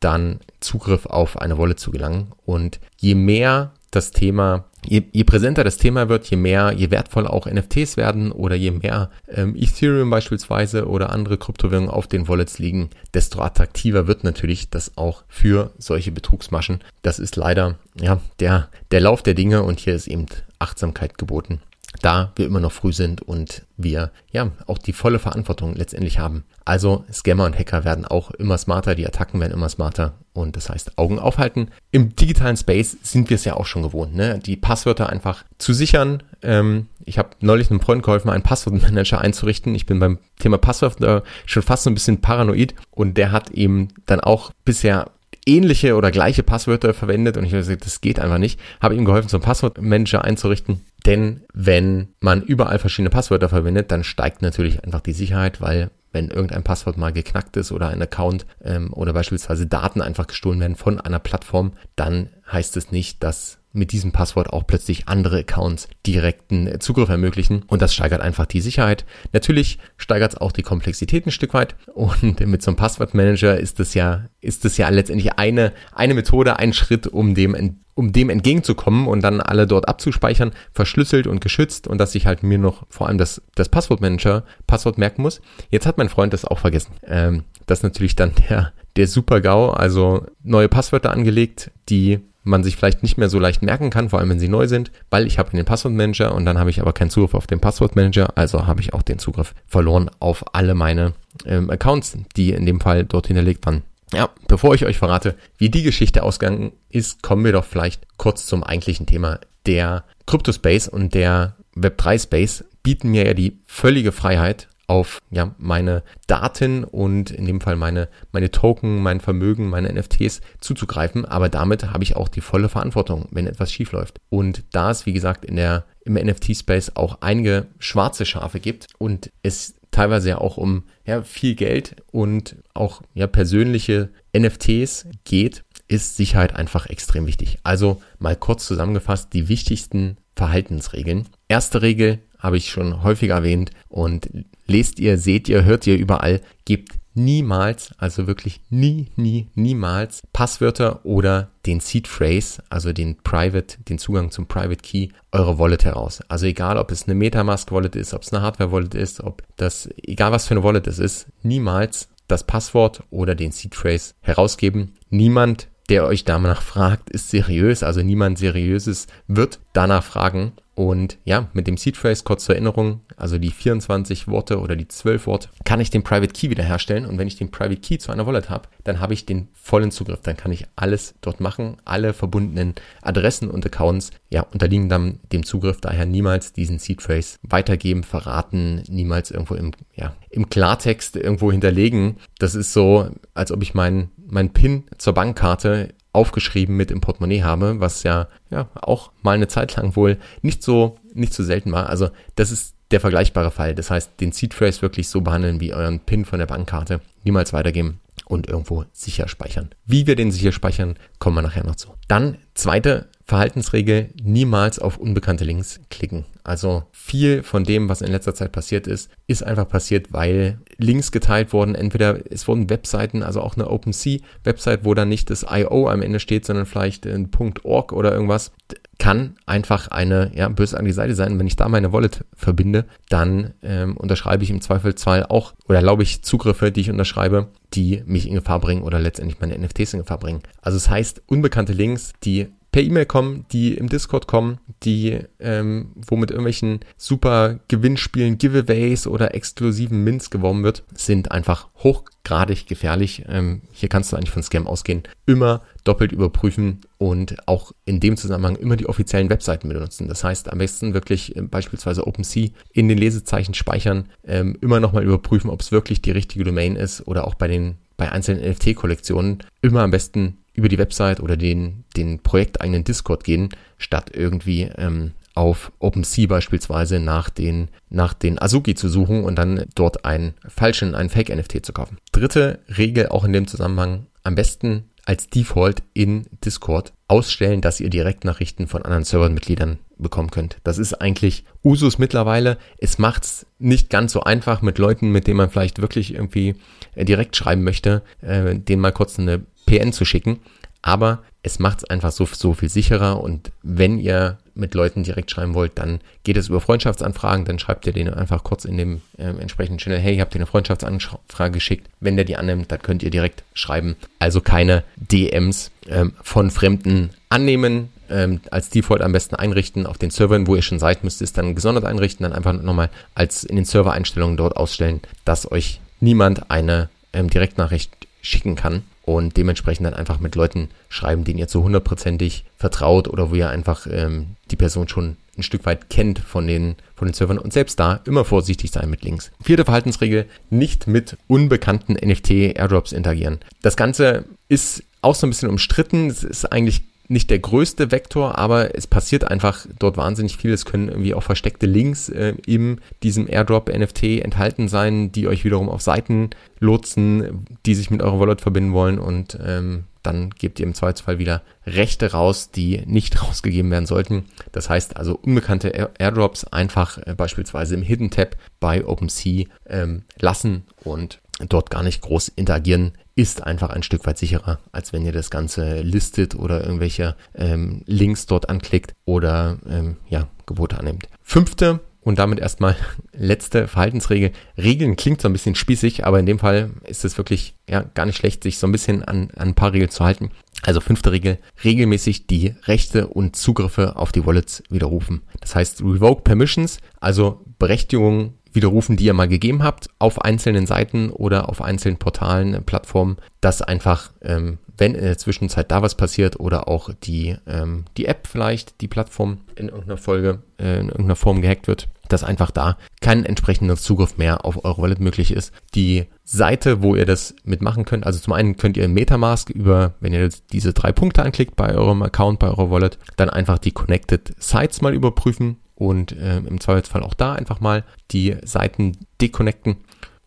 dann 0.00 0.40
Zugriff 0.58 1.06
auf 1.06 1.40
eine 1.40 1.56
Wallet 1.56 1.78
zu 1.78 1.92
gelangen. 1.92 2.32
Und 2.44 2.80
je 2.96 3.14
mehr 3.14 3.72
das 3.94 4.10
Thema, 4.10 4.64
je, 4.84 5.02
je 5.12 5.24
präsenter 5.24 5.64
das 5.64 5.76
Thema 5.76 6.08
wird, 6.08 6.26
je 6.26 6.36
mehr, 6.36 6.72
je 6.72 6.90
wertvoller 6.90 7.32
auch 7.32 7.46
NFTs 7.46 7.96
werden 7.96 8.32
oder 8.32 8.56
je 8.56 8.72
mehr 8.72 9.10
ähm, 9.28 9.54
Ethereum 9.56 10.10
beispielsweise 10.10 10.88
oder 10.88 11.10
andere 11.10 11.38
Kryptowährungen 11.38 11.90
auf 11.90 12.06
den 12.06 12.28
Wallets 12.28 12.58
liegen, 12.58 12.90
desto 13.12 13.40
attraktiver 13.40 14.06
wird 14.06 14.24
natürlich 14.24 14.70
das 14.70 14.96
auch 14.96 15.24
für 15.28 15.70
solche 15.78 16.12
Betrugsmaschen. 16.12 16.80
Das 17.02 17.18
ist 17.18 17.36
leider 17.36 17.76
ja 18.00 18.20
der 18.40 18.68
der 18.90 19.00
Lauf 19.00 19.22
der 19.22 19.34
Dinge 19.34 19.62
und 19.62 19.80
hier 19.80 19.94
ist 19.94 20.08
eben 20.08 20.26
Achtsamkeit 20.58 21.18
geboten 21.18 21.60
da 22.02 22.32
wir 22.36 22.46
immer 22.46 22.60
noch 22.60 22.72
früh 22.72 22.92
sind 22.92 23.22
und 23.22 23.62
wir 23.76 24.10
ja 24.30 24.50
auch 24.66 24.78
die 24.78 24.92
volle 24.92 25.18
Verantwortung 25.18 25.74
letztendlich 25.74 26.18
haben. 26.18 26.44
Also 26.64 27.04
Scammer 27.12 27.44
und 27.44 27.58
Hacker 27.58 27.84
werden 27.84 28.04
auch 28.04 28.30
immer 28.32 28.58
smarter, 28.58 28.94
die 28.94 29.06
Attacken 29.06 29.40
werden 29.40 29.52
immer 29.52 29.68
smarter 29.68 30.14
und 30.32 30.56
das 30.56 30.70
heißt 30.70 30.98
Augen 30.98 31.18
aufhalten. 31.18 31.68
Im 31.90 32.16
digitalen 32.16 32.56
Space 32.56 32.96
sind 33.02 33.30
wir 33.30 33.36
es 33.36 33.44
ja 33.44 33.54
auch 33.54 33.66
schon 33.66 33.82
gewohnt, 33.82 34.14
ne? 34.14 34.38
die 34.38 34.56
Passwörter 34.56 35.08
einfach 35.08 35.44
zu 35.58 35.72
sichern. 35.72 36.22
Ähm, 36.42 36.88
ich 37.04 37.18
habe 37.18 37.30
neulich 37.40 37.70
einem 37.70 37.80
Freund 37.80 38.02
geholfen, 38.02 38.30
einen 38.30 38.42
Passwortmanager 38.42 39.20
einzurichten. 39.20 39.74
Ich 39.74 39.86
bin 39.86 39.98
beim 39.98 40.18
Thema 40.38 40.58
Passwörter 40.58 41.22
schon 41.46 41.62
fast 41.62 41.84
so 41.84 41.90
ein 41.90 41.94
bisschen 41.94 42.20
paranoid 42.20 42.74
und 42.90 43.16
der 43.16 43.32
hat 43.32 43.50
eben 43.50 43.88
dann 44.06 44.20
auch 44.20 44.52
bisher 44.64 45.10
ähnliche 45.46 45.96
oder 45.96 46.10
gleiche 46.10 46.42
Passwörter 46.42 46.94
verwendet 46.94 47.36
und 47.36 47.44
ich 47.44 47.50
habe 47.50 47.58
gesagt, 47.58 47.84
das 47.84 48.00
geht 48.00 48.18
einfach 48.18 48.38
nicht. 48.38 48.58
Habe 48.80 48.94
ihm 48.94 49.04
geholfen, 49.04 49.28
so 49.28 49.36
einen 49.36 49.44
Passwortmanager 49.44 50.24
einzurichten. 50.24 50.80
Denn 51.06 51.42
wenn 51.52 52.08
man 52.20 52.42
überall 52.42 52.78
verschiedene 52.78 53.10
Passwörter 53.10 53.48
verwendet, 53.48 53.90
dann 53.90 54.04
steigt 54.04 54.42
natürlich 54.42 54.84
einfach 54.84 55.00
die 55.00 55.12
Sicherheit, 55.12 55.60
weil 55.60 55.90
wenn 56.12 56.30
irgendein 56.30 56.62
Passwort 56.62 56.96
mal 56.96 57.12
geknackt 57.12 57.56
ist 57.56 57.72
oder 57.72 57.88
ein 57.88 58.00
Account 58.00 58.46
ähm, 58.62 58.92
oder 58.92 59.12
beispielsweise 59.12 59.66
Daten 59.66 60.00
einfach 60.00 60.28
gestohlen 60.28 60.60
werden 60.60 60.76
von 60.76 61.00
einer 61.00 61.18
Plattform, 61.18 61.72
dann 61.96 62.30
heißt 62.50 62.76
es 62.76 62.92
nicht, 62.92 63.22
dass 63.22 63.58
mit 63.74 63.90
diesem 63.90 64.12
Passwort 64.12 64.50
auch 64.52 64.66
plötzlich 64.66 65.08
andere 65.08 65.40
Accounts 65.40 65.88
direkten 66.06 66.80
Zugriff 66.80 67.08
ermöglichen 67.08 67.64
und 67.66 67.82
das 67.82 67.92
steigert 67.92 68.20
einfach 68.20 68.46
die 68.46 68.60
Sicherheit. 68.60 69.04
Natürlich 69.32 69.78
steigert 69.96 70.34
es 70.34 70.40
auch 70.40 70.52
die 70.52 70.62
Komplexität 70.62 71.26
ein 71.26 71.32
Stück 71.32 71.54
weit 71.54 71.74
und 71.92 72.38
mit 72.46 72.62
so 72.62 72.70
einem 72.70 72.76
Passwortmanager 72.76 73.58
ist 73.58 73.80
es 73.80 73.94
ja 73.94 74.26
ist 74.40 74.64
es 74.64 74.76
ja 74.76 74.88
letztendlich 74.90 75.38
eine 75.38 75.72
eine 75.92 76.14
Methode, 76.14 76.58
ein 76.60 76.72
Schritt, 76.72 77.08
um 77.08 77.34
dem 77.34 77.56
um 77.94 78.12
dem 78.12 78.30
entgegenzukommen 78.30 79.06
und 79.06 79.22
dann 79.22 79.40
alle 79.40 79.66
dort 79.66 79.88
abzuspeichern, 79.88 80.52
verschlüsselt 80.72 81.26
und 81.26 81.40
geschützt 81.40 81.86
und 81.86 81.98
dass 81.98 82.14
ich 82.14 82.26
halt 82.26 82.42
mir 82.42 82.58
noch 82.58 82.84
vor 82.88 83.08
allem 83.08 83.18
das, 83.18 83.42
das 83.54 83.68
Passwortmanager 83.68 84.44
Passwort 84.66 84.98
merken 84.98 85.22
muss. 85.22 85.40
Jetzt 85.70 85.86
hat 85.86 85.98
mein 85.98 86.08
Freund 86.08 86.32
das 86.32 86.44
auch 86.44 86.58
vergessen. 86.58 86.92
Ähm, 87.06 87.44
das 87.66 87.78
ist 87.78 87.84
natürlich 87.84 88.16
dann 88.16 88.32
der, 88.48 88.72
der 88.96 89.06
super 89.06 89.40
GAU, 89.40 89.70
also 89.70 90.26
neue 90.42 90.68
Passwörter 90.68 91.12
angelegt, 91.12 91.70
die 91.88 92.20
man 92.44 92.62
sich 92.62 92.76
vielleicht 92.76 93.02
nicht 93.02 93.16
mehr 93.16 93.30
so 93.30 93.38
leicht 93.38 93.62
merken 93.62 93.90
kann, 93.90 94.10
vor 94.10 94.18
allem 94.18 94.28
wenn 94.28 94.38
sie 94.38 94.48
neu 94.48 94.68
sind, 94.68 94.92
weil 95.10 95.26
ich 95.26 95.38
habe 95.38 95.50
den 95.50 95.64
Passwortmanager 95.64 96.34
und 96.34 96.44
dann 96.44 96.58
habe 96.58 96.70
ich 96.70 96.80
aber 96.80 96.92
keinen 96.92 97.10
Zugriff 97.10 97.34
auf 97.34 97.46
den 97.46 97.58
Passwortmanager, 97.58 98.36
also 98.36 98.66
habe 98.66 98.82
ich 98.82 98.92
auch 98.92 99.02
den 99.02 99.18
Zugriff 99.18 99.54
verloren 99.66 100.10
auf 100.20 100.54
alle 100.54 100.74
meine 100.74 101.14
ähm, 101.46 101.70
Accounts, 101.70 102.18
die 102.36 102.50
in 102.50 102.66
dem 102.66 102.80
Fall 102.80 103.04
dort 103.04 103.28
hinterlegt 103.28 103.64
waren. 103.64 103.82
Ja, 104.14 104.30
bevor 104.48 104.74
ich 104.74 104.84
euch 104.84 104.98
verrate, 104.98 105.34
wie 105.58 105.70
die 105.70 105.82
Geschichte 105.82 106.22
ausgegangen 106.22 106.72
ist, 106.88 107.22
kommen 107.22 107.44
wir 107.44 107.52
doch 107.52 107.64
vielleicht 107.64 108.06
kurz 108.16 108.46
zum 108.46 108.62
eigentlichen 108.62 109.06
Thema. 109.06 109.40
Der 109.66 110.04
Crypto 110.26 110.52
Space 110.52 110.88
und 110.88 111.14
der 111.14 111.56
Web3 111.76 112.22
Space 112.22 112.64
bieten 112.82 113.10
mir 113.10 113.26
ja 113.26 113.34
die 113.34 113.58
völlige 113.66 114.12
Freiheit, 114.12 114.68
auf 114.86 115.18
ja, 115.30 115.54
meine 115.58 116.02
Daten 116.26 116.84
und 116.84 117.30
in 117.30 117.46
dem 117.46 117.60
Fall 117.60 117.76
meine, 117.76 118.08
meine 118.32 118.50
Token, 118.50 119.02
mein 119.02 119.20
Vermögen, 119.20 119.68
meine 119.68 119.92
NFTs 119.92 120.40
zuzugreifen. 120.60 121.24
Aber 121.24 121.48
damit 121.48 121.90
habe 121.90 122.04
ich 122.04 122.16
auch 122.16 122.28
die 122.28 122.40
volle 122.40 122.68
Verantwortung, 122.68 123.26
wenn 123.30 123.46
etwas 123.46 123.72
schief 123.72 123.92
läuft. 123.92 124.18
Und 124.28 124.64
da 124.72 124.90
es, 124.90 125.06
wie 125.06 125.12
gesagt, 125.12 125.44
in 125.44 125.56
der, 125.56 125.84
im 126.04 126.14
NFT-Space 126.14 126.92
auch 126.96 127.18
einige 127.20 127.66
schwarze 127.78 128.26
Schafe 128.26 128.60
gibt 128.60 128.86
und 128.98 129.30
es 129.42 129.74
teilweise 129.94 130.30
ja 130.30 130.38
auch 130.38 130.56
um 130.56 130.84
ja, 131.06 131.22
viel 131.22 131.54
Geld 131.54 131.96
und 132.10 132.56
auch 132.74 133.02
ja, 133.14 133.26
persönliche 133.26 134.10
NFTs 134.36 135.06
geht, 135.24 135.64
ist 135.86 136.16
Sicherheit 136.16 136.54
einfach 136.56 136.86
extrem 136.86 137.26
wichtig. 137.26 137.58
Also 137.62 138.02
mal 138.18 138.36
kurz 138.36 138.66
zusammengefasst 138.66 139.32
die 139.32 139.48
wichtigsten 139.48 140.16
Verhaltensregeln. 140.34 141.28
Erste 141.48 141.82
Regel 141.82 142.18
habe 142.38 142.56
ich 142.56 142.70
schon 142.70 143.02
häufiger 143.02 143.36
erwähnt 143.36 143.70
und 143.88 144.28
lest 144.66 144.98
ihr, 144.98 145.16
seht 145.16 145.48
ihr, 145.48 145.64
hört 145.64 145.86
ihr 145.86 145.96
überall, 145.96 146.40
gebt 146.64 146.96
niemals, 147.14 147.94
also 147.98 148.26
wirklich 148.26 148.60
nie, 148.70 149.08
nie, 149.16 149.48
niemals 149.54 150.22
Passwörter 150.32 151.04
oder 151.04 151.50
den 151.66 151.80
Seed 151.80 152.08
Phrase, 152.08 152.62
also 152.68 152.92
den 152.92 153.16
Private, 153.22 153.78
den 153.88 153.98
Zugang 153.98 154.30
zum 154.30 154.46
Private 154.46 154.82
Key 154.82 155.08
eurer 155.32 155.58
Wallet 155.58 155.84
heraus. 155.84 156.20
Also 156.28 156.46
egal, 156.46 156.76
ob 156.76 156.90
es 156.90 157.04
eine 157.04 157.14
Metamask 157.14 157.70
Wallet 157.72 157.96
ist, 157.96 158.14
ob 158.14 158.22
es 158.22 158.32
eine 158.32 158.42
Hardware 158.42 158.72
Wallet 158.72 158.94
ist, 158.94 159.22
ob 159.22 159.42
das, 159.56 159.88
egal 160.02 160.32
was 160.32 160.46
für 160.46 160.54
eine 160.54 160.64
Wallet 160.64 160.86
es 160.86 160.98
ist, 160.98 161.26
niemals 161.42 162.08
das 162.28 162.44
Passwort 162.44 163.02
oder 163.10 163.34
den 163.34 163.52
Seed 163.52 163.74
Phrase 163.74 164.14
herausgeben. 164.20 164.94
Niemand, 165.10 165.68
der 165.88 166.04
euch 166.04 166.24
danach 166.24 166.62
fragt, 166.62 167.10
ist 167.10 167.30
seriös, 167.30 167.82
also 167.82 168.02
niemand 168.02 168.38
seriöses 168.38 169.06
wird 169.26 169.60
danach 169.72 170.02
fragen 170.02 170.52
und 170.74 171.18
ja, 171.24 171.48
mit 171.52 171.66
dem 171.68 171.76
Seed 171.76 171.96
Phrase 171.96 172.24
kurz 172.24 172.44
zur 172.44 172.56
Erinnerung, 172.56 173.00
also 173.16 173.38
die 173.38 173.50
24 173.50 174.26
Worte 174.26 174.58
oder 174.58 174.74
die 174.74 174.88
12 174.88 175.26
Worte, 175.26 175.48
kann 175.64 175.80
ich 175.80 175.90
den 175.90 176.02
Private 176.02 176.32
Key 176.32 176.50
wiederherstellen. 176.50 177.06
Und 177.06 177.16
wenn 177.18 177.28
ich 177.28 177.36
den 177.36 177.50
Private 177.50 177.80
Key 177.80 177.98
zu 177.98 178.10
einer 178.10 178.26
Wallet 178.26 178.50
habe, 178.50 178.68
dann 178.82 178.98
habe 178.98 179.14
ich 179.14 179.24
den 179.24 179.48
vollen 179.52 179.92
Zugriff. 179.92 180.20
Dann 180.22 180.36
kann 180.36 180.50
ich 180.50 180.66
alles 180.74 181.14
dort 181.20 181.40
machen. 181.40 181.76
Alle 181.84 182.12
verbundenen 182.12 182.74
Adressen 183.02 183.50
und 183.50 183.64
Accounts, 183.64 184.10
ja, 184.30 184.42
unterliegen 184.42 184.88
dann 184.88 185.20
dem 185.32 185.44
Zugriff. 185.44 185.80
Daher 185.80 186.06
niemals 186.06 186.52
diesen 186.52 186.80
Seed 186.80 187.02
Phrase 187.02 187.38
weitergeben, 187.42 188.02
verraten, 188.02 188.82
niemals 188.88 189.30
irgendwo 189.30 189.54
im, 189.54 189.70
ja, 189.94 190.14
im 190.30 190.48
Klartext 190.48 191.14
irgendwo 191.14 191.52
hinterlegen. 191.52 192.16
Das 192.38 192.56
ist 192.56 192.72
so, 192.72 193.10
als 193.32 193.52
ob 193.52 193.62
ich 193.62 193.74
meinen 193.74 194.10
mein 194.26 194.52
PIN 194.52 194.84
zur 194.98 195.12
Bankkarte 195.12 195.94
aufgeschrieben 196.14 196.76
mit 196.76 196.90
im 196.90 197.00
Portemonnaie 197.00 197.42
habe, 197.42 197.80
was 197.80 198.02
ja, 198.02 198.28
ja 198.50 198.68
auch 198.74 199.10
mal 199.22 199.32
eine 199.32 199.48
Zeit 199.48 199.76
lang 199.76 199.96
wohl 199.96 200.18
nicht 200.42 200.62
so, 200.62 200.96
nicht 201.12 201.34
so 201.34 201.42
selten 201.42 201.72
war. 201.72 201.88
Also 201.88 202.10
das 202.36 202.50
ist 202.50 202.74
der 202.90 203.00
vergleichbare 203.00 203.50
Fall. 203.50 203.74
Das 203.74 203.90
heißt, 203.90 204.20
den 204.20 204.32
Seed 204.32 204.54
Phrase 204.54 204.82
wirklich 204.82 205.08
so 205.08 205.20
behandeln 205.20 205.60
wie 205.60 205.74
euren 205.74 206.00
PIN 206.00 206.24
von 206.24 206.38
der 206.38 206.46
Bankkarte. 206.46 207.00
Niemals 207.24 207.52
weitergeben 207.52 208.00
und 208.26 208.48
irgendwo 208.48 208.84
sicher 208.92 209.28
speichern. 209.28 209.70
Wie 209.86 210.06
wir 210.06 210.16
den 210.16 210.30
sicher 210.30 210.52
speichern, 210.52 210.96
kommen 211.18 211.36
wir 211.36 211.42
nachher 211.42 211.64
noch 211.64 211.76
zu. 211.76 211.88
Dann 212.08 212.38
zweite 212.54 213.08
Verhaltensregel, 213.26 214.10
niemals 214.22 214.78
auf 214.78 214.98
unbekannte 214.98 215.44
Links 215.44 215.80
klicken. 215.88 216.26
Also 216.42 216.84
viel 216.92 217.42
von 217.42 217.64
dem, 217.64 217.88
was 217.88 218.02
in 218.02 218.12
letzter 218.12 218.34
Zeit 218.34 218.52
passiert 218.52 218.86
ist, 218.86 219.10
ist 219.26 219.42
einfach 219.42 219.66
passiert, 219.66 220.12
weil 220.12 220.58
Links 220.76 221.10
geteilt 221.10 221.54
wurden. 221.54 221.74
Entweder 221.74 222.20
es 222.30 222.46
wurden 222.46 222.68
Webseiten, 222.68 223.22
also 223.22 223.40
auch 223.40 223.56
eine 223.56 223.70
OpenSea-Website, 223.70 224.84
wo 224.84 224.92
dann 224.92 225.08
nicht 225.08 225.30
das 225.30 225.46
IO 225.50 225.88
am 225.88 226.02
Ende 226.02 226.20
steht, 226.20 226.44
sondern 226.44 226.66
vielleicht 226.66 227.06
ein 227.06 227.30
.org 227.62 227.92
oder 227.92 228.12
irgendwas, 228.12 228.52
kann 228.98 229.36
einfach 229.46 229.88
eine 229.88 230.30
ja, 230.34 230.48
bösartige 230.48 230.92
Seite 230.92 231.14
sein. 231.14 231.38
Wenn 231.38 231.46
ich 231.46 231.56
da 231.56 231.68
meine 231.68 231.92
Wallet 231.92 232.24
verbinde, 232.34 232.84
dann 233.08 233.54
ähm, 233.62 233.96
unterschreibe 233.96 234.44
ich 234.44 234.50
im 234.50 234.60
Zweifelsfall 234.60 235.26
auch 235.26 235.54
oder 235.66 235.78
erlaube 235.78 236.02
ich 236.02 236.22
Zugriffe, 236.22 236.70
die 236.70 236.82
ich 236.82 236.90
unterschreibe, 236.90 237.48
die 237.72 238.02
mich 238.06 238.28
in 238.28 238.34
Gefahr 238.34 238.60
bringen 238.60 238.82
oder 238.82 239.00
letztendlich 239.00 239.40
meine 239.40 239.58
NFTs 239.58 239.94
in 239.94 240.00
Gefahr 240.00 240.18
bringen. 240.18 240.42
Also 240.60 240.76
es 240.76 240.84
das 240.84 240.90
heißt, 240.90 241.22
unbekannte 241.26 241.72
Links, 241.72 242.12
die 242.22 242.48
per 242.74 242.82
E-Mail 242.82 243.06
kommen, 243.06 243.46
die 243.52 243.74
im 243.74 243.88
Discord 243.88 244.26
kommen, 244.26 244.58
die 244.82 245.20
ähm, 245.38 245.92
wo 245.94 246.16
mit 246.16 246.32
irgendwelchen 246.32 246.80
super 246.96 247.60
Gewinnspielen, 247.68 248.36
Giveaways 248.36 249.06
oder 249.06 249.32
exklusiven 249.32 250.02
Mints 250.02 250.28
geworben 250.28 250.64
wird, 250.64 250.82
sind 250.92 251.30
einfach 251.30 251.68
hochgradig 251.84 252.66
gefährlich. 252.66 253.26
Ähm, 253.28 253.62
hier 253.70 253.88
kannst 253.88 254.10
du 254.10 254.16
eigentlich 254.16 254.32
von 254.32 254.42
Scam 254.42 254.66
ausgehen. 254.66 255.04
Immer 255.24 255.62
doppelt 255.84 256.10
überprüfen 256.10 256.80
und 256.98 257.46
auch 257.46 257.70
in 257.84 258.00
dem 258.00 258.16
Zusammenhang 258.16 258.56
immer 258.56 258.74
die 258.74 258.88
offiziellen 258.88 259.30
Webseiten 259.30 259.68
benutzen. 259.68 260.08
Das 260.08 260.24
heißt, 260.24 260.50
am 260.50 260.58
besten 260.58 260.94
wirklich 260.94 261.36
äh, 261.36 261.42
beispielsweise 261.42 262.08
OpenSea 262.08 262.48
in 262.72 262.88
den 262.88 262.98
Lesezeichen 262.98 263.54
speichern, 263.54 264.08
ähm, 264.24 264.58
immer 264.60 264.80
nochmal 264.80 265.04
überprüfen, 265.04 265.48
ob 265.48 265.60
es 265.60 265.70
wirklich 265.70 266.02
die 266.02 266.10
richtige 266.10 266.42
Domain 266.42 266.74
ist 266.74 267.06
oder 267.06 267.28
auch 267.28 267.34
bei 267.36 267.46
den 267.46 267.76
bei 267.96 268.10
einzelnen 268.10 268.44
NFT-Kollektionen 268.50 269.44
immer 269.62 269.82
am 269.82 269.92
besten 269.92 270.38
über 270.54 270.68
die 270.68 270.78
Website 270.78 271.20
oder 271.20 271.36
den, 271.36 271.84
den 271.96 272.20
projekteigenen 272.20 272.84
Discord 272.84 273.24
gehen, 273.24 273.50
statt 273.76 274.12
irgendwie 274.14 274.70
ähm, 274.76 275.12
auf 275.34 275.72
OpenSea 275.80 276.26
beispielsweise 276.26 277.00
nach 277.00 277.28
den, 277.28 277.68
nach 277.90 278.14
den 278.14 278.40
Azuki 278.40 278.74
zu 278.74 278.88
suchen 278.88 279.24
und 279.24 279.36
dann 279.36 279.66
dort 279.74 280.04
einen 280.04 280.34
falschen, 280.46 280.94
einen 280.94 281.10
Fake-NFT 281.10 281.66
zu 281.66 281.72
kaufen. 281.72 281.98
Dritte 282.12 282.60
Regel 282.78 283.08
auch 283.08 283.24
in 283.24 283.32
dem 283.32 283.48
Zusammenhang, 283.48 284.06
am 284.22 284.36
besten 284.36 284.84
als 285.04 285.28
Default 285.28 285.82
in 285.92 286.26
Discord 286.44 286.93
ausstellen, 287.08 287.60
dass 287.60 287.80
ihr 287.80 287.90
Direktnachrichten 287.90 288.66
von 288.66 288.82
anderen 288.82 289.04
Servermitgliedern 289.04 289.78
bekommen 289.98 290.30
könnt. 290.30 290.58
Das 290.64 290.78
ist 290.78 290.94
eigentlich 290.94 291.44
Usus 291.62 291.98
mittlerweile. 291.98 292.58
Es 292.78 292.98
macht's 292.98 293.46
nicht 293.58 293.90
ganz 293.90 294.12
so 294.12 294.22
einfach 294.22 294.62
mit 294.62 294.78
Leuten, 294.78 295.10
mit 295.10 295.26
denen 295.26 295.36
man 295.36 295.50
vielleicht 295.50 295.80
wirklich 295.80 296.14
irgendwie 296.14 296.56
äh, 296.94 297.04
direkt 297.04 297.36
schreiben 297.36 297.62
möchte, 297.62 298.02
äh, 298.22 298.54
denen 298.56 298.80
mal 298.80 298.92
kurz 298.92 299.18
eine 299.18 299.42
PN 299.66 299.92
zu 299.92 300.04
schicken. 300.04 300.40
Aber 300.82 301.22
es 301.42 301.58
macht 301.58 301.78
es 301.78 301.84
einfach 301.84 302.12
so, 302.12 302.26
so 302.26 302.54
viel 302.54 302.68
sicherer 302.68 303.20
und 303.22 303.52
wenn 303.62 303.98
ihr 303.98 304.38
mit 304.54 304.74
Leuten 304.74 305.02
direkt 305.02 305.30
schreiben 305.30 305.54
wollt, 305.54 305.78
dann 305.78 306.00
geht 306.22 306.36
es 306.36 306.48
über 306.48 306.60
Freundschaftsanfragen, 306.60 307.44
dann 307.44 307.58
schreibt 307.58 307.86
ihr 307.86 307.92
denen 307.92 308.14
einfach 308.14 308.44
kurz 308.44 308.64
in 308.64 308.76
dem 308.76 309.02
äh, 309.18 309.24
entsprechenden 309.24 309.78
Channel, 309.78 309.98
hey, 309.98 310.14
ich 310.14 310.20
habe 310.20 310.30
dir 310.30 310.36
eine 310.36 310.46
Freundschaftsanfrage 310.46 311.52
geschickt. 311.52 311.88
Wenn 312.00 312.16
der 312.16 312.24
die 312.24 312.36
annimmt, 312.36 312.70
dann 312.70 312.82
könnt 312.82 313.02
ihr 313.02 313.10
direkt 313.10 313.42
schreiben. 313.54 313.96
Also 314.18 314.40
keine 314.40 314.84
DMs 314.96 315.70
ähm, 315.88 316.12
von 316.22 316.50
Fremden 316.50 317.10
annehmen, 317.28 317.90
ähm, 318.10 318.40
als 318.50 318.70
Default 318.70 319.02
am 319.02 319.12
besten 319.12 319.34
einrichten. 319.34 319.86
Auf 319.86 319.98
den 319.98 320.10
Servern, 320.10 320.46
wo 320.46 320.56
ihr 320.56 320.62
schon 320.62 320.78
seid, 320.78 321.04
müsst 321.04 321.20
ihr 321.20 321.26
es 321.26 321.32
dann 321.32 321.54
gesondert 321.54 321.84
einrichten, 321.84 322.24
dann 322.24 322.32
einfach 322.32 322.52
nochmal 322.52 322.90
als 323.14 323.44
in 323.44 323.56
den 323.56 323.64
Server-Einstellungen 323.64 324.36
dort 324.36 324.56
ausstellen, 324.56 325.00
dass 325.24 325.50
euch 325.50 325.80
niemand 326.00 326.50
eine 326.50 326.88
ähm, 327.12 327.30
Direktnachricht 327.30 327.90
schicken 328.20 328.56
kann 328.56 328.82
und 329.02 329.36
dementsprechend 329.36 329.86
dann 329.86 329.94
einfach 329.94 330.18
mit 330.18 330.34
Leuten 330.34 330.68
schreiben, 330.88 331.24
denen 331.24 331.38
ihr 331.38 331.48
zu 331.48 331.62
hundertprozentig 331.62 332.44
vertraut 332.56 333.08
oder 333.08 333.30
wo 333.30 333.34
ihr 333.34 333.50
einfach 333.50 333.86
ähm, 333.90 334.36
die 334.54 334.58
Person 334.58 334.86
schon 334.86 335.16
ein 335.36 335.42
Stück 335.42 335.66
weit 335.66 335.90
kennt 335.90 336.20
von 336.20 336.46
den, 336.46 336.76
von 336.94 337.08
den 337.08 337.14
Servern 337.14 337.38
und 337.38 337.52
selbst 337.52 337.80
da 337.80 338.00
immer 338.06 338.24
vorsichtig 338.24 338.70
sein 338.70 338.88
mit 338.88 339.02
Links. 339.02 339.32
Vierte 339.42 339.64
Verhaltensregel, 339.64 340.26
nicht 340.48 340.86
mit 340.86 341.16
unbekannten 341.26 341.94
NFT-Airdrops 341.94 342.92
interagieren. 342.92 343.40
Das 343.62 343.76
Ganze 343.76 344.26
ist 344.48 344.84
auch 345.02 345.16
so 345.16 345.26
ein 345.26 345.30
bisschen 345.30 345.50
umstritten. 345.50 346.08
Es 346.08 346.22
ist 346.22 346.52
eigentlich 346.52 346.84
nicht 347.08 347.30
der 347.30 347.40
größte 347.40 347.90
Vektor, 347.90 348.38
aber 348.38 348.76
es 348.76 348.86
passiert 348.86 349.28
einfach 349.28 349.66
dort 349.78 349.96
wahnsinnig 349.96 350.36
viel. 350.36 350.52
Es 350.52 350.64
können 350.64 350.88
irgendwie 350.88 351.14
auch 351.14 351.24
versteckte 351.24 351.66
Links 351.66 352.08
äh, 352.08 352.34
in 352.46 352.80
diesem 353.02 353.28
Airdrop 353.28 353.68
NFT 353.68 354.04
enthalten 354.22 354.68
sein, 354.68 355.10
die 355.10 355.26
euch 355.26 355.44
wiederum 355.44 355.68
auf 355.68 355.82
Seiten 355.82 356.30
lotsen, 356.60 357.44
die 357.66 357.74
sich 357.74 357.90
mit 357.90 358.02
eurer 358.02 358.20
Wallet 358.20 358.40
verbinden 358.40 358.72
wollen 358.72 359.00
und 359.00 359.36
ähm, 359.44 359.84
dann 360.04 360.30
gebt 360.30 360.60
ihr 360.60 360.66
im 360.66 360.74
Zweifelsfall 360.74 361.18
wieder 361.18 361.42
Rechte 361.66 362.12
raus, 362.12 362.50
die 362.50 362.82
nicht 362.86 363.22
rausgegeben 363.26 363.70
werden 363.70 363.86
sollten. 363.86 364.26
Das 364.52 364.70
heißt 364.70 364.96
also 364.96 365.16
unbekannte 365.16 365.90
Airdrops 365.98 366.44
einfach 366.44 366.98
äh, 366.98 367.14
beispielsweise 367.14 367.74
im 367.74 367.82
Hidden 367.82 368.10
Tab 368.10 368.36
bei 368.60 368.84
OpenSea 368.86 369.46
ähm, 369.66 370.04
lassen 370.18 370.64
und 370.84 371.20
dort 371.48 371.70
gar 371.70 371.82
nicht 371.82 372.00
groß 372.02 372.28
interagieren 372.28 372.92
ist 373.16 373.44
einfach 373.44 373.70
ein 373.70 373.82
Stück 373.82 374.06
weit 374.06 374.18
sicherer, 374.18 374.58
als 374.72 374.92
wenn 374.92 375.04
ihr 375.04 375.12
das 375.12 375.30
Ganze 375.30 375.82
listet 375.82 376.34
oder 376.34 376.64
irgendwelche 376.64 377.14
ähm, 377.34 377.82
Links 377.86 378.26
dort 378.26 378.48
anklickt 378.48 378.94
oder 379.04 379.58
ähm, 379.68 379.98
ja, 380.08 380.28
Gebote 380.46 380.78
annimmt. 380.78 381.08
Fünfte 381.22 381.80
und 382.04 382.18
damit 382.18 382.38
erstmal 382.38 382.76
letzte 383.12 383.66
Verhaltensregel. 383.66 384.32
Regeln 384.56 384.96
klingt 384.96 385.20
so 385.20 385.28
ein 385.28 385.32
bisschen 385.32 385.54
spießig, 385.54 386.06
aber 386.06 386.20
in 386.20 386.26
dem 386.26 386.38
Fall 386.38 386.70
ist 386.86 387.04
es 387.04 387.18
wirklich 387.18 387.54
ja 387.68 387.82
gar 387.82 388.06
nicht 388.06 388.16
schlecht, 388.16 388.42
sich 388.42 388.58
so 388.58 388.66
ein 388.66 388.72
bisschen 388.72 389.02
an, 389.02 389.30
an 389.34 389.48
ein 389.48 389.54
paar 389.54 389.72
Regeln 389.72 389.90
zu 389.90 390.04
halten. 390.04 390.30
Also 390.62 390.80
fünfte 390.80 391.12
Regel, 391.12 391.38
regelmäßig 391.64 392.26
die 392.26 392.54
Rechte 392.64 393.08
und 393.08 393.36
Zugriffe 393.36 393.96
auf 393.96 394.12
die 394.12 394.24
Wallets 394.24 394.62
widerrufen. 394.70 395.22
Das 395.40 395.54
heißt 395.54 395.82
Revoke 395.82 396.22
Permissions, 396.22 396.78
also 397.00 397.44
Berechtigungen 397.58 398.34
widerrufen, 398.54 398.96
die 398.96 399.04
ihr 399.04 399.14
mal 399.14 399.28
gegeben 399.28 399.62
habt, 399.62 399.88
auf 399.98 400.20
einzelnen 400.22 400.66
Seiten 400.66 401.10
oder 401.10 401.48
auf 401.48 401.60
einzelnen 401.60 401.98
Portalen, 401.98 402.54
äh, 402.54 402.60
Plattformen, 402.60 403.16
dass 403.40 403.62
einfach, 403.62 404.12
ähm, 404.22 404.58
wenn 404.76 404.94
in 404.94 405.02
der 405.02 405.18
Zwischenzeit 405.18 405.70
da 405.70 405.82
was 405.82 405.96
passiert 405.96 406.40
oder 406.40 406.68
auch 406.68 406.90
die, 407.02 407.36
ähm, 407.46 407.84
die 407.96 408.06
App 408.06 408.26
vielleicht, 408.26 408.80
die 408.80 408.88
Plattform 408.88 409.38
in 409.56 409.68
irgendeiner 409.68 409.98
Folge, 409.98 410.42
äh, 410.58 410.78
in 410.78 410.86
irgendeiner 410.86 411.16
Form 411.16 411.42
gehackt 411.42 411.68
wird, 411.68 411.88
dass 412.08 412.24
einfach 412.24 412.50
da 412.50 412.76
kein 413.00 413.24
entsprechender 413.24 413.76
Zugriff 413.76 414.16
mehr 414.16 414.44
auf 414.44 414.64
eure 414.64 414.82
Wallet 414.82 415.00
möglich 415.00 415.32
ist. 415.32 415.52
Die 415.74 416.06
Seite, 416.24 416.82
wo 416.82 416.94
ihr 416.94 417.06
das 417.06 417.34
mitmachen 417.44 417.84
könnt, 417.84 418.06
also 418.06 418.18
zum 418.18 418.32
einen 418.32 418.56
könnt 418.56 418.76
ihr 418.76 418.88
Metamask 418.88 419.50
über, 419.50 419.94
wenn 420.00 420.12
ihr 420.12 420.28
diese 420.52 420.72
drei 420.72 420.92
Punkte 420.92 421.22
anklickt 421.22 421.56
bei 421.56 421.74
eurem 421.74 422.02
Account, 422.02 422.38
bei 422.38 422.48
eurer 422.48 422.70
Wallet, 422.70 422.98
dann 423.16 423.30
einfach 423.30 423.58
die 423.58 423.72
Connected 423.72 424.34
Sites 424.38 424.80
mal 424.80 424.94
überprüfen 424.94 425.56
und 425.74 426.12
äh, 426.12 426.38
im 426.38 426.60
Zweifelsfall 426.60 427.02
auch 427.02 427.14
da 427.14 427.34
einfach 427.34 427.60
mal 427.60 427.84
die 428.10 428.36
Seiten 428.44 428.92
deconnecten. 429.20 429.76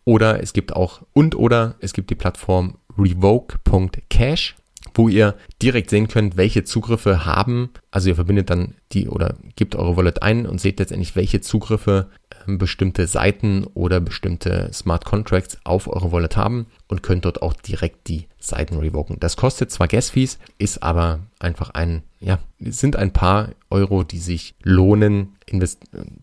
Oder 0.04 0.42
es 0.42 0.52
gibt 0.52 0.74
auch 0.74 1.02
und 1.12 1.34
oder 1.34 1.74
es 1.80 1.92
gibt 1.92 2.10
die 2.10 2.14
Plattform 2.14 2.78
revoke.cash 2.96 4.56
wo 4.94 5.08
ihr 5.08 5.34
direkt 5.62 5.90
sehen 5.90 6.08
könnt, 6.08 6.36
welche 6.36 6.64
Zugriffe 6.64 7.24
haben. 7.24 7.70
Also 7.90 8.08
ihr 8.08 8.14
verbindet 8.14 8.50
dann 8.50 8.74
die 8.92 9.08
oder 9.08 9.36
gebt 9.56 9.76
eure 9.76 9.96
Wallet 9.96 10.22
ein 10.22 10.46
und 10.46 10.60
seht 10.60 10.78
letztendlich, 10.78 11.16
welche 11.16 11.40
Zugriffe 11.40 12.08
bestimmte 12.56 13.06
Seiten 13.06 13.64
oder 13.74 14.00
bestimmte 14.00 14.70
Smart 14.72 15.04
Contracts 15.04 15.58
auf 15.64 15.86
eure 15.88 16.12
Wallet 16.12 16.36
haben 16.36 16.66
und 16.86 17.02
könnt 17.02 17.26
dort 17.26 17.42
auch 17.42 17.52
direkt 17.52 18.08
die 18.08 18.26
Seiten 18.38 18.78
revoken. 18.78 19.18
Das 19.20 19.36
kostet 19.36 19.70
zwar 19.70 19.88
Gas 19.88 20.10
Fees, 20.10 20.38
ist 20.56 20.82
aber 20.82 21.20
einfach 21.38 21.70
ein, 21.70 22.02
ja, 22.20 22.38
sind 22.58 22.96
ein 22.96 23.12
paar 23.12 23.50
Euro, 23.70 24.04
die 24.04 24.18
sich 24.18 24.54
lohnen, 24.62 25.36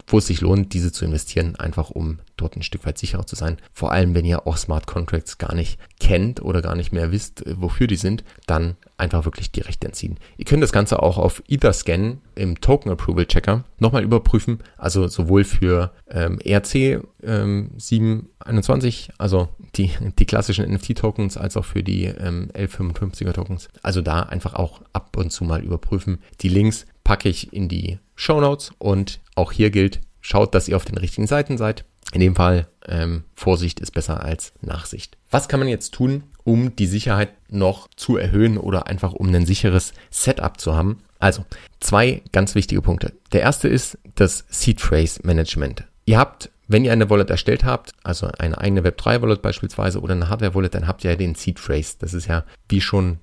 wo 0.08 0.18
es 0.18 0.28
sich 0.28 0.42
lohnt, 0.42 0.74
diese 0.74 0.92
zu 0.92 1.06
investieren, 1.06 1.56
einfach 1.58 1.90
um 1.92 2.20
dort 2.38 2.56
ein 2.56 2.64
Stück 2.64 2.86
weit 2.86 2.98
sicherer 2.98 3.28
zu 3.28 3.36
sein. 3.36 3.58
Vor 3.74 3.92
allem, 3.92 4.16
wenn 4.16 4.26
ihr 4.26 4.48
auch 4.48 4.58
Smart 4.58 4.88
Contracts 4.88 5.38
gar 5.38 5.54
nicht 5.54 5.80
kennt 6.00 6.42
oder 6.42 6.62
gar 6.62 6.76
nicht 6.76 6.92
mehr 6.92 7.12
wisst, 7.12 7.44
wofür 7.46 7.88
die 7.88 7.96
sind, 7.96 8.24
dann 8.48 8.76
einfach 8.98 9.26
wirklich 9.26 9.52
die 9.52 9.62
Rechte 9.62 9.88
entziehen. 9.88 10.18
Ihr 10.38 10.46
könnt 10.46 10.64
das 10.64 10.72
Ganze 10.72 11.02
auch 11.02 11.18
auf 11.18 11.44
Etherscan 11.48 12.22
im 12.36 12.62
Token 12.62 12.92
Approval 12.92 13.26
Checker 13.26 13.64
nochmal 13.80 14.04
überprüfen, 14.04 14.60
also 14.78 15.08
sowohl 15.08 15.44
für 15.44 15.92
ähm, 16.10 16.40
ERC 16.40 17.04
ähm, 17.24 17.72
721, 17.78 19.10
also 19.18 19.50
die, 19.76 19.92
die 20.18 20.26
klassischen 20.26 20.72
NFT-Tokens, 20.72 21.38
als 21.38 21.58
auch 21.58 21.66
für 21.66 21.84
die 21.84 22.06
ähm, 22.06 22.50
L55er 22.54 23.34
Tokens. 23.34 23.68
Also 23.82 24.02
da 24.02 24.24
einfach 24.24 24.54
auch 24.54 24.82
ab 24.94 25.18
und 25.18 25.32
zu 25.32 25.44
mal 25.44 25.64
überprüfen. 25.64 26.20
Die 26.42 26.50
Links 26.50 26.86
packe 27.04 27.30
ich 27.30 27.54
in 27.54 27.68
die 27.68 28.00
Show 28.16 28.40
Notes 28.40 28.72
und 28.78 29.20
auch 29.36 29.52
hier 29.52 29.70
gilt, 29.72 30.02
schaut, 30.22 30.56
dass 30.56 30.68
ihr 30.68 30.76
auf 30.78 30.86
den 30.86 30.98
richtigen 30.98 31.28
Seiten 31.28 31.58
seid. 31.58 31.86
In 32.14 32.22
dem 32.22 32.36
Fall 32.36 32.68
ähm, 32.88 33.24
Vorsicht 33.36 33.80
ist 33.80 33.92
besser 33.92 34.24
als 34.24 34.54
Nachsicht. 34.62 35.18
Was 35.32 35.48
kann 35.48 35.60
man 35.60 35.70
jetzt 35.70 35.94
tun, 35.94 36.24
um 36.44 36.76
die 36.76 36.88
Sicherheit 36.88 37.32
noch 37.50 37.90
zu 37.96 38.18
erhöhen 38.18 38.58
oder 38.58 38.88
einfach 38.88 39.14
um 39.14 39.34
ein 39.34 39.46
sicheres 39.46 39.94
Setup 40.12 40.60
zu 40.60 40.76
haben? 40.76 41.00
Also 41.20 41.46
zwei 41.80 42.22
ganz 42.32 42.56
wichtige 42.56 42.82
Punkte. 42.82 43.14
Der 43.32 43.42
erste 43.42 43.68
ist 43.68 43.98
das 44.16 44.46
Seed 44.50 44.80
Phrase 44.82 45.22
Management. 45.24 45.84
Ihr 46.06 46.20
habt 46.20 46.52
wenn 46.68 46.86
ihr 46.86 46.92
eine 46.92 47.10
Wallet 47.10 47.30
erstellt 47.30 47.64
habt, 47.64 47.94
also 48.04 48.28
eine 48.40 48.58
eigene 48.58 48.82
Web3-Wallet 48.82 49.42
beispielsweise 49.42 50.02
oder 50.02 50.14
eine 50.14 50.30
Hardware-Wallet, 50.30 50.74
dann 50.74 50.88
habt 50.88 51.04
ihr 51.04 51.12
ja 51.12 51.16
den 51.16 51.36
Seed 51.36 51.60
Phrase. 51.60 51.96
Das 52.00 52.14
ist 52.14 52.28
ja, 52.28 52.44
wie 52.70 52.82
schon 52.82 53.20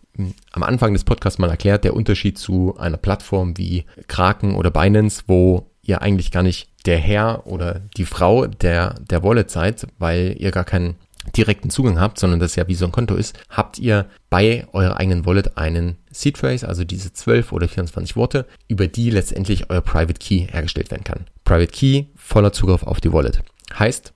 am 0.53 0.63
Anfang 0.63 0.93
des 0.93 1.05
Podcasts 1.05 1.39
mal 1.39 1.51
erklärt, 1.51 1.85
der 1.85 1.95
Unterschied 1.95 2.39
zu 2.39 2.77
einer 2.79 2.99
Plattform 2.99 3.57
wie 3.57 3.85
Kraken 4.09 4.55
oder 4.55 4.71
Binance, 4.71 5.25
wo 5.27 5.71
ihr 5.83 6.03
eigentlich 6.03 6.31
gar 6.31 6.43
nicht 6.43 6.69
der 6.87 6.99
Herr 6.99 7.47
oder 7.47 7.81
die 7.97 8.05
Frau 8.05 8.47
der, 8.47 8.95
der 9.09 9.23
Wallet 9.23 9.51
seid, 9.51 9.87
weil 9.99 10.37
ihr 10.39 10.51
gar 10.51 10.65
keinen 10.65 10.97
direkten 11.37 11.71
Zugang 11.71 12.01
habt, 12.01 12.19
sondern 12.19 12.41
das 12.41 12.57
ja 12.57 12.67
wie 12.67 12.75
so 12.75 12.85
ein 12.85 12.93
Konto 12.93 13.15
ist, 13.15 13.39
habt 13.49 13.79
ihr 13.79 14.07
bei 14.29 14.67
eurer 14.73 14.99
eigenen 14.99 15.25
Wallet 15.25 15.57
einen 15.57 15.97
Seed 16.11 16.39
Phrase, 16.39 16.67
also 16.67 16.85
diese 16.85 17.13
12 17.13 17.53
oder 17.53 17.69
24 17.69 18.17
Worte, 18.17 18.47
über 18.69 18.89
die 18.89 19.11
letztendlich 19.11 19.71
euer 19.71 19.81
Private 19.81 20.19
Key 20.19 20.47
hergestellt 20.51 20.91
werden 20.91 21.05
kann. 21.05 21.27
Private 21.45 21.71
Key, 21.71 22.05
voller 22.17 22.53
Zugriff 22.53 22.83
auf 22.83 23.01
die 23.01 23.13
Wallet. 23.13 23.41
Heißt, 23.79 24.13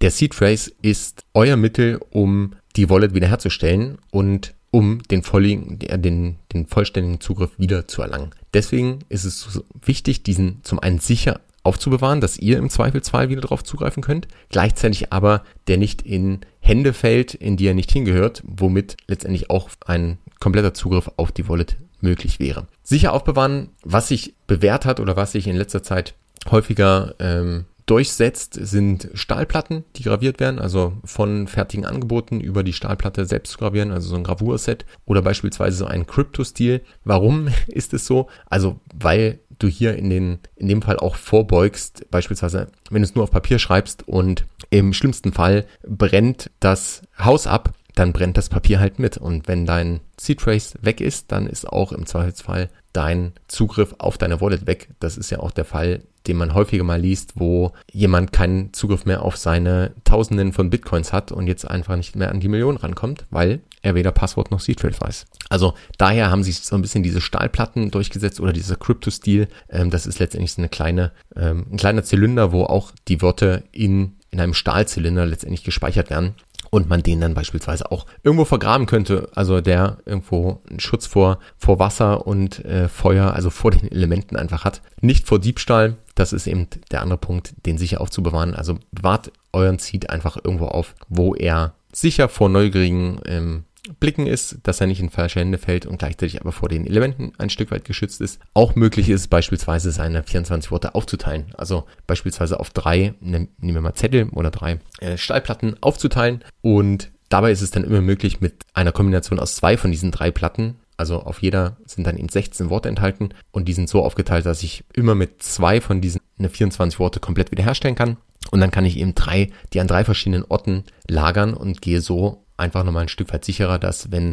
der 0.00 0.10
Seed 0.10 0.34
Phrase 0.34 0.72
ist 0.82 1.24
euer 1.34 1.56
Mittel, 1.56 2.00
um 2.10 2.54
die 2.76 2.88
Wallet 2.88 3.14
wiederherzustellen 3.14 3.98
und 4.10 4.54
um 4.70 5.02
den, 5.10 5.22
vollen, 5.22 5.78
den, 5.78 6.36
den 6.52 6.66
vollständigen 6.66 7.20
Zugriff 7.20 7.58
wieder 7.58 7.88
zu 7.88 8.02
erlangen. 8.02 8.30
Deswegen 8.54 9.00
ist 9.08 9.24
es 9.24 9.40
so 9.40 9.64
wichtig, 9.84 10.22
diesen 10.22 10.62
zum 10.62 10.78
einen 10.78 11.00
sicher 11.00 11.40
aufzubewahren, 11.62 12.20
dass 12.20 12.38
ihr 12.38 12.58
im 12.58 12.70
Zweifelsfall 12.70 13.28
wieder 13.28 13.42
darauf 13.42 13.64
zugreifen 13.64 14.02
könnt, 14.02 14.28
gleichzeitig 14.48 15.12
aber 15.12 15.44
der 15.66 15.76
nicht 15.76 16.02
in 16.02 16.40
Hände 16.60 16.92
fällt, 16.92 17.34
in 17.34 17.56
die 17.56 17.66
er 17.66 17.74
nicht 17.74 17.92
hingehört, 17.92 18.42
womit 18.46 18.96
letztendlich 19.06 19.50
auch 19.50 19.70
ein 19.86 20.18
kompletter 20.38 20.74
Zugriff 20.74 21.10
auf 21.16 21.32
die 21.32 21.48
Wallet 21.48 21.76
möglich 22.00 22.40
wäre. 22.40 22.66
Sicher 22.82 23.12
aufbewahren, 23.12 23.70
was 23.82 24.08
sich 24.08 24.34
bewährt 24.46 24.86
hat 24.86 25.00
oder 25.00 25.16
was 25.16 25.32
sich 25.32 25.46
in 25.46 25.56
letzter 25.56 25.82
Zeit 25.82 26.14
häufiger 26.50 27.14
ähm, 27.18 27.66
durchsetzt, 27.90 28.54
sind 28.54 29.08
Stahlplatten, 29.14 29.84
die 29.96 30.04
graviert 30.04 30.38
werden, 30.38 30.60
also 30.60 30.92
von 31.04 31.48
fertigen 31.48 31.84
Angeboten 31.84 32.40
über 32.40 32.62
die 32.62 32.72
Stahlplatte 32.72 33.26
selbst 33.26 33.50
zu 33.52 33.58
gravieren, 33.58 33.90
also 33.90 34.10
so 34.10 34.16
ein 34.16 34.22
Gravurset 34.22 34.86
oder 35.06 35.22
beispielsweise 35.22 35.78
so 35.78 35.86
ein 35.86 36.06
Crypto-Stil. 36.06 36.82
Warum 37.04 37.48
ist 37.66 37.92
es 37.92 38.06
so? 38.06 38.28
Also 38.46 38.78
weil 38.94 39.40
du 39.62 39.68
hier 39.68 39.96
in, 39.96 40.10
den, 40.10 40.38
in 40.56 40.68
dem 40.68 40.82
Fall 40.82 40.98
auch 40.98 41.16
vorbeugst, 41.16 42.10
beispielsweise 42.10 42.68
wenn 42.90 43.02
du 43.02 43.08
es 43.08 43.14
nur 43.14 43.24
auf 43.24 43.30
Papier 43.30 43.58
schreibst 43.58 44.06
und 44.08 44.44
im 44.70 44.92
schlimmsten 44.92 45.32
Fall 45.32 45.66
brennt 45.86 46.50
das 46.60 47.02
Haus 47.18 47.46
ab, 47.46 47.74
dann 47.94 48.12
brennt 48.12 48.36
das 48.36 48.48
Papier 48.48 48.80
halt 48.80 48.98
mit. 48.98 49.16
Und 49.16 49.48
wenn 49.48 49.66
dein 49.66 50.00
Seed 50.18 50.40
Trace 50.40 50.74
weg 50.80 51.00
ist, 51.00 51.32
dann 51.32 51.46
ist 51.46 51.68
auch 51.68 51.92
im 51.92 52.06
Zweifelsfall 52.06 52.70
dein 52.92 53.32
Zugriff 53.46 53.94
auf 53.98 54.18
deine 54.18 54.40
Wallet 54.40 54.66
weg. 54.66 54.88
Das 55.00 55.16
ist 55.16 55.30
ja 55.30 55.40
auch 55.40 55.50
der 55.50 55.64
Fall, 55.64 56.02
den 56.26 56.36
man 56.36 56.54
häufiger 56.54 56.84
mal 56.84 57.00
liest, 57.00 57.32
wo 57.36 57.72
jemand 57.92 58.32
keinen 58.32 58.72
Zugriff 58.72 59.06
mehr 59.06 59.22
auf 59.22 59.36
seine 59.36 59.92
Tausenden 60.04 60.52
von 60.52 60.70
Bitcoins 60.70 61.12
hat 61.12 61.32
und 61.32 61.46
jetzt 61.46 61.68
einfach 61.68 61.96
nicht 61.96 62.16
mehr 62.16 62.30
an 62.30 62.40
die 62.40 62.48
Millionen 62.48 62.78
rankommt, 62.78 63.26
weil 63.30 63.60
er 63.82 63.94
weder 63.94 64.12
Passwort 64.12 64.50
noch 64.50 64.60
Seed 64.60 64.82
weiß. 64.82 65.26
Also 65.48 65.74
daher 65.98 66.30
haben 66.30 66.42
sich 66.42 66.60
so 66.60 66.76
ein 66.76 66.82
bisschen 66.82 67.02
diese 67.02 67.20
Stahlplatten 67.20 67.90
durchgesetzt 67.90 68.40
oder 68.40 68.52
dieser 68.52 68.76
Crypto-Stil. 68.76 69.48
Ähm, 69.68 69.90
das 69.90 70.06
ist 70.06 70.18
letztendlich 70.18 70.52
so 70.52 70.60
eine 70.60 70.68
kleine, 70.68 71.12
ähm, 71.36 71.66
ein 71.70 71.76
kleiner 71.76 72.04
Zylinder, 72.04 72.52
wo 72.52 72.64
auch 72.64 72.92
die 73.08 73.22
Wörter 73.22 73.62
in 73.72 74.16
in 74.30 74.40
einem 74.40 74.54
Stahlzylinder 74.54 75.26
letztendlich 75.26 75.64
gespeichert 75.64 76.10
werden 76.10 76.34
und 76.70 76.88
man 76.88 77.02
den 77.02 77.20
dann 77.20 77.34
beispielsweise 77.34 77.90
auch 77.90 78.06
irgendwo 78.22 78.44
vergraben 78.44 78.86
könnte, 78.86 79.28
also 79.34 79.60
der 79.60 79.98
irgendwo 80.06 80.62
einen 80.70 80.80
Schutz 80.80 81.06
vor, 81.06 81.40
vor 81.58 81.78
Wasser 81.78 82.26
und 82.26 82.64
äh, 82.64 82.88
Feuer, 82.88 83.34
also 83.34 83.50
vor 83.50 83.72
den 83.72 83.90
Elementen 83.90 84.36
einfach 84.36 84.64
hat. 84.64 84.80
Nicht 85.00 85.26
vor 85.26 85.40
Diebstahl, 85.40 85.96
das 86.14 86.32
ist 86.32 86.46
eben 86.46 86.68
der 86.92 87.02
andere 87.02 87.18
Punkt, 87.18 87.54
den 87.66 87.76
sicher 87.76 88.00
aufzubewahren. 88.00 88.54
Also 88.54 88.78
bewahrt 88.92 89.32
euren 89.52 89.78
Seed 89.78 90.10
einfach 90.10 90.36
irgendwo 90.42 90.66
auf, 90.66 90.94
wo 91.08 91.34
er 91.34 91.74
sicher 91.92 92.28
vor 92.28 92.48
neugierigen 92.48 93.20
ähm, 93.26 93.64
Blicken 93.98 94.26
ist, 94.26 94.58
dass 94.62 94.80
er 94.80 94.86
nicht 94.86 95.00
in 95.00 95.10
falsche 95.10 95.40
Hände 95.40 95.58
fällt 95.58 95.86
und 95.86 95.98
gleichzeitig 95.98 96.40
aber 96.40 96.52
vor 96.52 96.68
den 96.68 96.86
Elementen 96.86 97.32
ein 97.38 97.50
Stück 97.50 97.70
weit 97.70 97.84
geschützt 97.84 98.20
ist. 98.20 98.40
Auch 98.54 98.74
möglich 98.74 99.08
ist 99.08 99.28
beispielsweise 99.28 99.90
seine 99.90 100.22
24 100.22 100.70
Worte 100.70 100.94
aufzuteilen. 100.94 101.52
Also 101.56 101.84
beispielsweise 102.06 102.60
auf 102.60 102.70
drei, 102.70 103.14
ne, 103.20 103.48
nehmen 103.58 103.74
wir 103.74 103.80
mal 103.80 103.94
Zettel 103.94 104.28
oder 104.30 104.50
drei 104.50 104.78
äh, 105.00 105.16
Stahlplatten 105.16 105.76
aufzuteilen 105.80 106.44
und 106.62 107.10
dabei 107.28 107.52
ist 107.52 107.62
es 107.62 107.70
dann 107.70 107.84
immer 107.84 108.00
möglich 108.00 108.40
mit 108.40 108.64
einer 108.74 108.92
Kombination 108.92 109.38
aus 109.38 109.56
zwei 109.56 109.76
von 109.76 109.90
diesen 109.90 110.10
drei 110.10 110.30
Platten 110.30 110.76
also 111.00 111.22
auf 111.22 111.40
jeder 111.40 111.78
sind 111.86 112.06
dann 112.06 112.18
eben 112.18 112.28
16 112.28 112.68
Worte 112.68 112.90
enthalten 112.90 113.30
und 113.52 113.68
die 113.68 113.72
sind 113.72 113.88
so 113.88 114.04
aufgeteilt, 114.04 114.44
dass 114.44 114.62
ich 114.62 114.84
immer 114.92 115.14
mit 115.14 115.42
zwei 115.42 115.80
von 115.80 116.02
diesen 116.02 116.20
eine 116.38 116.50
24 116.50 117.00
Worte 117.00 117.20
komplett 117.20 117.50
wiederherstellen 117.50 117.94
kann. 117.94 118.18
Und 118.50 118.60
dann 118.60 118.70
kann 118.70 118.84
ich 118.84 118.98
eben 118.98 119.14
drei, 119.14 119.48
die 119.72 119.80
an 119.80 119.86
drei 119.86 120.04
verschiedenen 120.04 120.44
Orten 120.46 120.84
lagern 121.08 121.54
und 121.54 121.80
gehe 121.80 122.02
so 122.02 122.44
einfach 122.60 122.84
nochmal 122.84 123.02
ein 123.02 123.08
Stück 123.08 123.32
weit 123.32 123.44
sicherer, 123.44 123.78
dass 123.78 124.10
wenn 124.12 124.32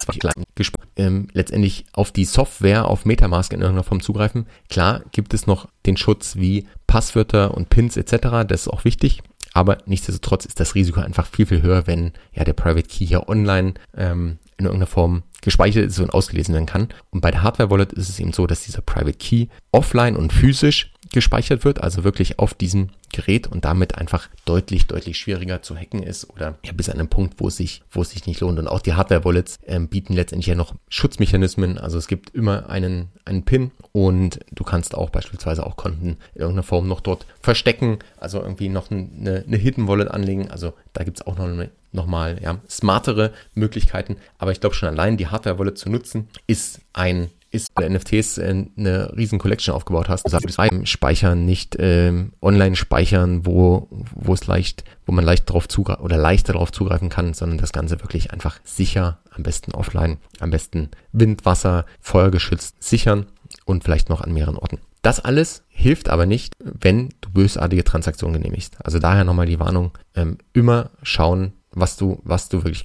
ähm, 0.95 1.27
letztendlich 1.33 1.85
auf 1.93 2.11
die 2.11 2.25
Software, 2.25 2.87
auf 2.87 3.05
Metamask 3.05 3.51
in 3.53 3.61
irgendeiner 3.61 3.83
Form 3.83 4.01
zugreifen, 4.01 4.45
klar 4.69 5.01
gibt 5.11 5.33
es 5.33 5.47
noch 5.47 5.67
den 5.85 5.97
Schutz 5.97 6.35
wie 6.35 6.67
Passwörter 6.85 7.53
und 7.55 7.69
Pins 7.69 7.97
etc., 7.97 8.45
das 8.47 8.61
ist 8.61 8.67
auch 8.67 8.85
wichtig, 8.85 9.21
aber 9.53 9.79
nichtsdestotrotz 9.85 10.45
ist 10.45 10.59
das 10.59 10.75
Risiko 10.75 10.99
einfach 10.99 11.25
viel, 11.25 11.45
viel 11.45 11.61
höher, 11.61 11.87
wenn 11.87 12.13
ja 12.33 12.43
der 12.43 12.53
Private 12.53 12.87
Key 12.87 13.07
hier 13.07 13.27
online 13.27 13.73
ähm, 13.95 14.37
in 14.57 14.65
irgendeiner 14.65 14.87
Form 14.87 15.23
gespeichert 15.41 15.85
ist 15.85 15.99
und 15.99 16.13
ausgelesen 16.13 16.53
werden 16.53 16.65
kann. 16.65 16.89
Und 17.11 17.21
bei 17.21 17.31
der 17.31 17.43
Hardware 17.43 17.69
Wallet 17.69 17.93
ist 17.93 18.09
es 18.09 18.19
eben 18.19 18.33
so, 18.33 18.47
dass 18.47 18.63
dieser 18.63 18.81
Private 18.81 19.17
Key 19.17 19.47
offline 19.71 20.15
und 20.15 20.33
physisch 20.33 20.91
gespeichert 21.11 21.63
wird, 21.63 21.81
also 21.81 22.03
wirklich 22.03 22.39
auf 22.39 22.53
diesem 22.53 22.89
Gerät 23.13 23.47
und 23.47 23.63
damit 23.63 23.97
einfach 23.97 24.27
deutlich, 24.45 24.87
deutlich 24.87 25.17
schwieriger 25.17 25.61
zu 25.61 25.75
hacken 25.77 26.03
ist 26.03 26.29
oder 26.29 26.55
ja 26.65 26.73
bis 26.73 26.89
an 26.89 26.99
einen 26.99 27.07
Punkt, 27.07 27.35
wo 27.37 27.47
es 27.47 27.55
sich, 27.55 27.81
wo 27.91 28.01
es 28.01 28.09
sich 28.09 28.25
nicht 28.25 28.41
lohnt. 28.41 28.59
Und 28.59 28.67
auch 28.67 28.81
die 28.81 28.93
Hardware-Wallets 28.93 29.59
ähm, 29.65 29.87
bieten 29.87 30.13
letztendlich 30.13 30.47
ja 30.47 30.55
noch 30.55 30.75
Schutzmechanismen. 30.89 31.77
Also 31.77 31.97
es 31.97 32.07
gibt 32.07 32.35
immer 32.35 32.69
einen, 32.69 33.07
einen 33.23 33.43
PIN 33.43 33.71
und 33.93 34.39
du 34.51 34.63
kannst 34.63 34.95
auch 34.95 35.09
beispielsweise 35.09 35.65
auch 35.65 35.77
Konten 35.77 36.17
in 36.33 36.41
irgendeiner 36.41 36.63
Form 36.63 36.87
noch 36.87 36.99
dort 36.99 37.25
verstecken, 37.41 37.99
also 38.17 38.41
irgendwie 38.41 38.69
noch 38.69 38.91
eine, 38.91 39.45
eine 39.47 39.57
Hidden 39.57 39.87
Wallet 39.87 40.11
anlegen. 40.11 40.51
Also 40.51 40.73
da 40.91 41.03
gibt 41.03 41.19
es 41.19 41.25
auch 41.25 41.37
noch 41.37 41.45
eine 41.45 41.69
nochmal 41.91 42.39
ja, 42.41 42.59
smartere 42.69 43.33
Möglichkeiten. 43.53 44.17
Aber 44.37 44.51
ich 44.51 44.59
glaube 44.59 44.75
schon 44.75 44.89
allein 44.89 45.17
die 45.17 45.27
Hardware-Wallet 45.27 45.77
zu 45.77 45.89
nutzen, 45.89 46.27
ist 46.47 46.81
ein 46.93 47.29
ist, 47.49 47.73
bei 47.75 47.87
NFTs 47.87 48.37
äh, 48.37 48.65
eine 48.77 49.15
riesen 49.15 49.39
Collection 49.39 49.73
aufgebaut 49.73 50.09
hast. 50.09 50.23
Du 50.25 50.31
sagst, 50.31 50.57
speichern, 50.87 51.45
nicht 51.45 51.77
ähm, 51.79 52.33
online 52.41 52.75
speichern, 52.75 53.45
wo, 53.45 53.87
wo 53.89 54.33
es 54.33 54.47
leicht, 54.47 54.83
wo 55.05 55.11
man 55.11 55.23
leicht 55.23 55.49
darauf 55.49 55.67
zugreifen 55.67 56.03
oder 56.03 56.17
leichter 56.17 56.53
darauf 56.53 56.71
zugreifen 56.71 57.09
kann, 57.09 57.33
sondern 57.33 57.57
das 57.57 57.71
Ganze 57.71 58.01
wirklich 58.01 58.31
einfach 58.31 58.59
sicher, 58.63 59.19
am 59.31 59.43
besten 59.43 59.71
offline, 59.71 60.17
am 60.39 60.51
besten 60.51 60.89
Wind, 61.11 61.45
Wasser, 61.45 61.85
Feuer 61.99 62.31
geschützt 62.31 62.83
sichern 62.83 63.27
und 63.65 63.83
vielleicht 63.83 64.09
noch 64.09 64.21
an 64.21 64.33
mehreren 64.33 64.57
Orten. 64.57 64.79
Das 65.01 65.19
alles 65.19 65.63
hilft 65.69 66.09
aber 66.09 66.25
nicht, 66.25 66.53
wenn 66.59 67.09
du 67.21 67.29
bösartige 67.29 67.83
Transaktionen 67.83 68.41
genehmigst. 68.41 68.75
Also 68.83 68.99
daher 68.99 69.23
nochmal 69.23 69.45
die 69.45 69.59
Warnung, 69.59 69.91
ähm, 70.15 70.37
immer 70.53 70.89
schauen, 71.01 71.53
was 71.79 71.95
du, 71.95 72.19
was 72.23 72.49
du 72.49 72.63
wirklich 72.63 72.83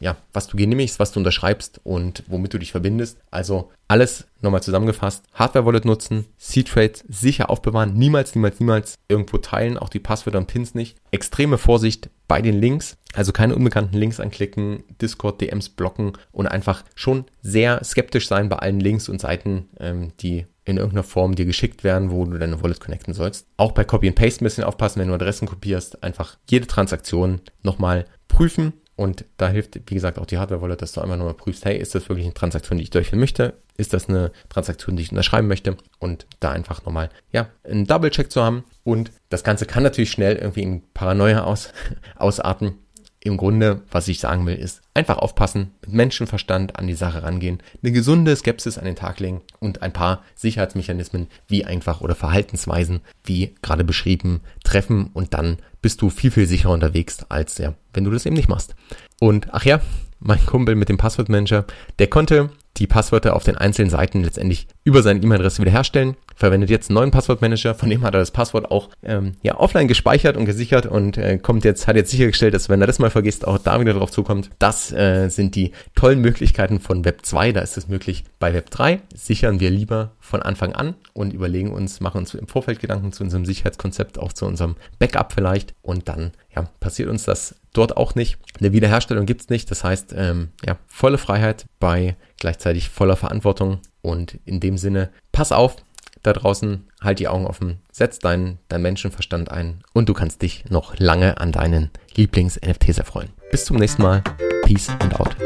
ja, 0.00 0.16
was 0.32 0.46
du 0.46 0.56
genehmigst, 0.56 0.98
was 0.98 1.12
du 1.12 1.20
unterschreibst 1.20 1.80
und 1.82 2.24
womit 2.26 2.52
du 2.52 2.58
dich 2.58 2.70
verbindest. 2.70 3.18
Also 3.30 3.70
alles 3.88 4.26
nochmal 4.40 4.62
zusammengefasst. 4.62 5.24
Hardware-Wallet 5.32 5.84
nutzen, 5.84 6.26
C-Trade 6.38 6.92
sicher 7.08 7.48
aufbewahren, 7.48 7.94
niemals, 7.94 8.34
niemals, 8.34 8.60
niemals 8.60 8.94
irgendwo 9.08 9.38
teilen, 9.38 9.78
auch 9.78 9.88
die 9.88 9.98
Passwörter 9.98 10.38
und 10.38 10.46
Pins 10.46 10.74
nicht. 10.74 10.98
Extreme 11.10 11.56
Vorsicht 11.56 12.10
bei 12.28 12.42
den 12.42 12.60
Links, 12.60 12.98
also 13.14 13.32
keine 13.32 13.54
unbekannten 13.56 13.96
Links 13.96 14.20
anklicken, 14.20 14.84
Discord, 15.00 15.40
DMs 15.40 15.70
blocken 15.70 16.12
und 16.32 16.46
einfach 16.46 16.84
schon 16.94 17.24
sehr 17.40 17.82
skeptisch 17.84 18.28
sein 18.28 18.48
bei 18.48 18.56
allen 18.56 18.80
Links 18.80 19.08
und 19.08 19.20
Seiten, 19.20 19.68
ähm, 19.78 20.12
die 20.20 20.46
in 20.64 20.76
irgendeiner 20.76 21.02
Form 21.02 21.34
dir 21.34 21.44
geschickt 21.44 21.84
werden, 21.84 22.10
wo 22.10 22.24
du 22.24 22.38
deine 22.38 22.62
Wallet 22.62 22.80
connecten 22.80 23.14
sollst. 23.14 23.46
Auch 23.56 23.72
bei 23.72 23.84
Copy 23.84 24.08
and 24.08 24.16
Paste 24.16 24.42
ein 24.42 24.46
bisschen 24.46 24.64
aufpassen, 24.64 25.00
wenn 25.00 25.08
du 25.08 25.14
Adressen 25.14 25.48
kopierst, 25.48 26.02
einfach 26.02 26.36
jede 26.48 26.66
Transaktion 26.66 27.40
nochmal 27.62 28.06
prüfen 28.28 28.72
und 28.94 29.24
da 29.38 29.48
hilft, 29.48 29.80
wie 29.86 29.94
gesagt, 29.94 30.18
auch 30.18 30.26
die 30.26 30.38
Hardware-Wallet, 30.38 30.82
dass 30.82 30.92
du 30.92 31.00
einmal 31.00 31.16
nochmal 31.16 31.34
prüfst, 31.34 31.64
hey, 31.64 31.78
ist 31.78 31.94
das 31.94 32.08
wirklich 32.08 32.26
eine 32.26 32.34
Transaktion, 32.34 32.78
die 32.78 32.84
ich 32.84 32.90
durchführen 32.90 33.20
möchte? 33.20 33.54
Ist 33.76 33.94
das 33.94 34.08
eine 34.08 34.32
Transaktion, 34.50 34.96
die 34.96 35.02
ich 35.02 35.10
unterschreiben 35.10 35.48
möchte? 35.48 35.76
Und 35.98 36.26
da 36.40 36.50
einfach 36.50 36.84
nochmal, 36.84 37.08
ja, 37.32 37.48
einen 37.64 37.86
Double-Check 37.86 38.30
zu 38.30 38.42
haben. 38.42 38.64
Und 38.84 39.10
das 39.30 39.44
Ganze 39.44 39.64
kann 39.64 39.82
natürlich 39.82 40.10
schnell 40.12 40.36
irgendwie 40.36 40.62
in 40.62 40.82
Paranoia 40.92 41.44
aus, 41.44 41.72
ausarten 42.16 42.78
im 43.24 43.36
Grunde, 43.36 43.82
was 43.90 44.08
ich 44.08 44.18
sagen 44.18 44.46
will, 44.46 44.56
ist 44.56 44.82
einfach 44.94 45.18
aufpassen, 45.18 45.70
mit 45.82 45.92
Menschenverstand 45.92 46.76
an 46.76 46.86
die 46.86 46.94
Sache 46.94 47.22
rangehen, 47.22 47.62
eine 47.82 47.92
gesunde 47.92 48.34
Skepsis 48.34 48.78
an 48.78 48.84
den 48.84 48.96
Tag 48.96 49.20
legen 49.20 49.42
und 49.60 49.82
ein 49.82 49.92
paar 49.92 50.22
Sicherheitsmechanismen 50.34 51.28
wie 51.46 51.64
einfach 51.64 52.00
oder 52.00 52.14
Verhaltensweisen, 52.14 53.00
wie 53.24 53.54
gerade 53.62 53.84
beschrieben, 53.84 54.40
treffen 54.64 55.10
und 55.12 55.34
dann 55.34 55.58
bist 55.80 56.02
du 56.02 56.10
viel, 56.10 56.30
viel 56.30 56.46
sicherer 56.46 56.72
unterwegs 56.72 57.24
als 57.28 57.58
ja, 57.58 57.74
wenn 57.94 58.04
du 58.04 58.10
das 58.10 58.26
eben 58.26 58.36
nicht 58.36 58.48
machst. 58.48 58.74
Und 59.20 59.48
ach 59.52 59.64
ja, 59.64 59.80
mein 60.18 60.44
Kumpel 60.44 60.74
mit 60.74 60.88
dem 60.88 60.98
Passwortmanager, 60.98 61.64
der 61.98 62.06
konnte 62.08 62.50
die 62.76 62.86
Passwörter 62.86 63.36
auf 63.36 63.44
den 63.44 63.56
einzelnen 63.56 63.90
Seiten 63.90 64.24
letztendlich 64.24 64.66
über 64.84 65.02
seine 65.02 65.20
E-Mail-Adresse 65.20 65.60
wiederherstellen. 65.60 66.16
Verwendet 66.42 66.70
jetzt 66.70 66.90
einen 66.90 66.96
neuen 66.96 67.12
Passwortmanager, 67.12 67.72
von 67.76 67.88
dem 67.88 68.02
hat 68.02 68.14
er 68.14 68.18
das 68.18 68.32
Passwort 68.32 68.68
auch 68.68 68.88
ähm, 69.04 69.34
ja, 69.42 69.60
offline 69.60 69.86
gespeichert 69.86 70.36
und 70.36 70.44
gesichert 70.44 70.86
und 70.86 71.16
äh, 71.16 71.38
kommt 71.38 71.64
jetzt, 71.64 71.86
hat 71.86 71.94
jetzt 71.94 72.10
sichergestellt, 72.10 72.52
dass 72.52 72.68
wenn 72.68 72.80
er 72.80 72.88
das 72.88 72.98
mal 72.98 73.10
vergisst, 73.10 73.46
auch 73.46 73.58
da 73.58 73.80
wieder 73.80 73.94
drauf 73.94 74.10
zukommt. 74.10 74.50
Das 74.58 74.90
äh, 74.90 75.28
sind 75.28 75.54
die 75.54 75.70
tollen 75.94 76.20
Möglichkeiten 76.20 76.80
von 76.80 77.04
Web 77.04 77.24
2, 77.24 77.52
da 77.52 77.60
ist 77.60 77.76
es 77.76 77.86
möglich. 77.86 78.24
Bei 78.40 78.52
Web 78.54 78.70
3 78.70 78.98
sichern 79.14 79.60
wir 79.60 79.70
lieber 79.70 80.10
von 80.18 80.42
Anfang 80.42 80.72
an 80.72 80.96
und 81.12 81.32
überlegen 81.32 81.72
uns, 81.72 82.00
machen 82.00 82.18
uns 82.18 82.34
im 82.34 82.48
Vorfeld 82.48 82.80
Gedanken 82.80 83.12
zu 83.12 83.22
unserem 83.22 83.44
Sicherheitskonzept, 83.44 84.18
auch 84.18 84.32
zu 84.32 84.44
unserem 84.44 84.74
Backup 84.98 85.32
vielleicht 85.32 85.74
und 85.80 86.08
dann 86.08 86.32
ja, 86.56 86.64
passiert 86.80 87.08
uns 87.08 87.22
das 87.22 87.54
dort 87.72 87.96
auch 87.96 88.16
nicht. 88.16 88.38
Eine 88.58 88.72
Wiederherstellung 88.72 89.26
gibt's 89.26 89.48
nicht. 89.48 89.70
Das 89.70 89.84
heißt, 89.84 90.12
ähm, 90.16 90.48
ja, 90.66 90.76
volle 90.88 91.18
Freiheit 91.18 91.66
bei 91.78 92.16
gleichzeitig 92.36 92.88
voller 92.88 93.14
Verantwortung. 93.14 93.78
Und 94.00 94.40
in 94.44 94.58
dem 94.58 94.76
Sinne, 94.76 95.10
pass 95.30 95.52
auf 95.52 95.76
da 96.22 96.32
draußen, 96.32 96.84
halt 97.00 97.18
die 97.18 97.28
Augen 97.28 97.46
offen, 97.46 97.78
setz 97.90 98.18
deinen, 98.18 98.58
deinen 98.68 98.82
Menschenverstand 98.82 99.50
ein 99.50 99.82
und 99.92 100.08
du 100.08 100.14
kannst 100.14 100.42
dich 100.42 100.64
noch 100.70 100.98
lange 100.98 101.38
an 101.40 101.52
deinen 101.52 101.90
Lieblings-NFTs 102.14 102.98
erfreuen. 102.98 103.30
Bis 103.50 103.64
zum 103.64 103.76
nächsten 103.76 104.02
Mal. 104.02 104.22
Peace 104.64 104.88
and 105.00 105.18
out. 105.18 105.36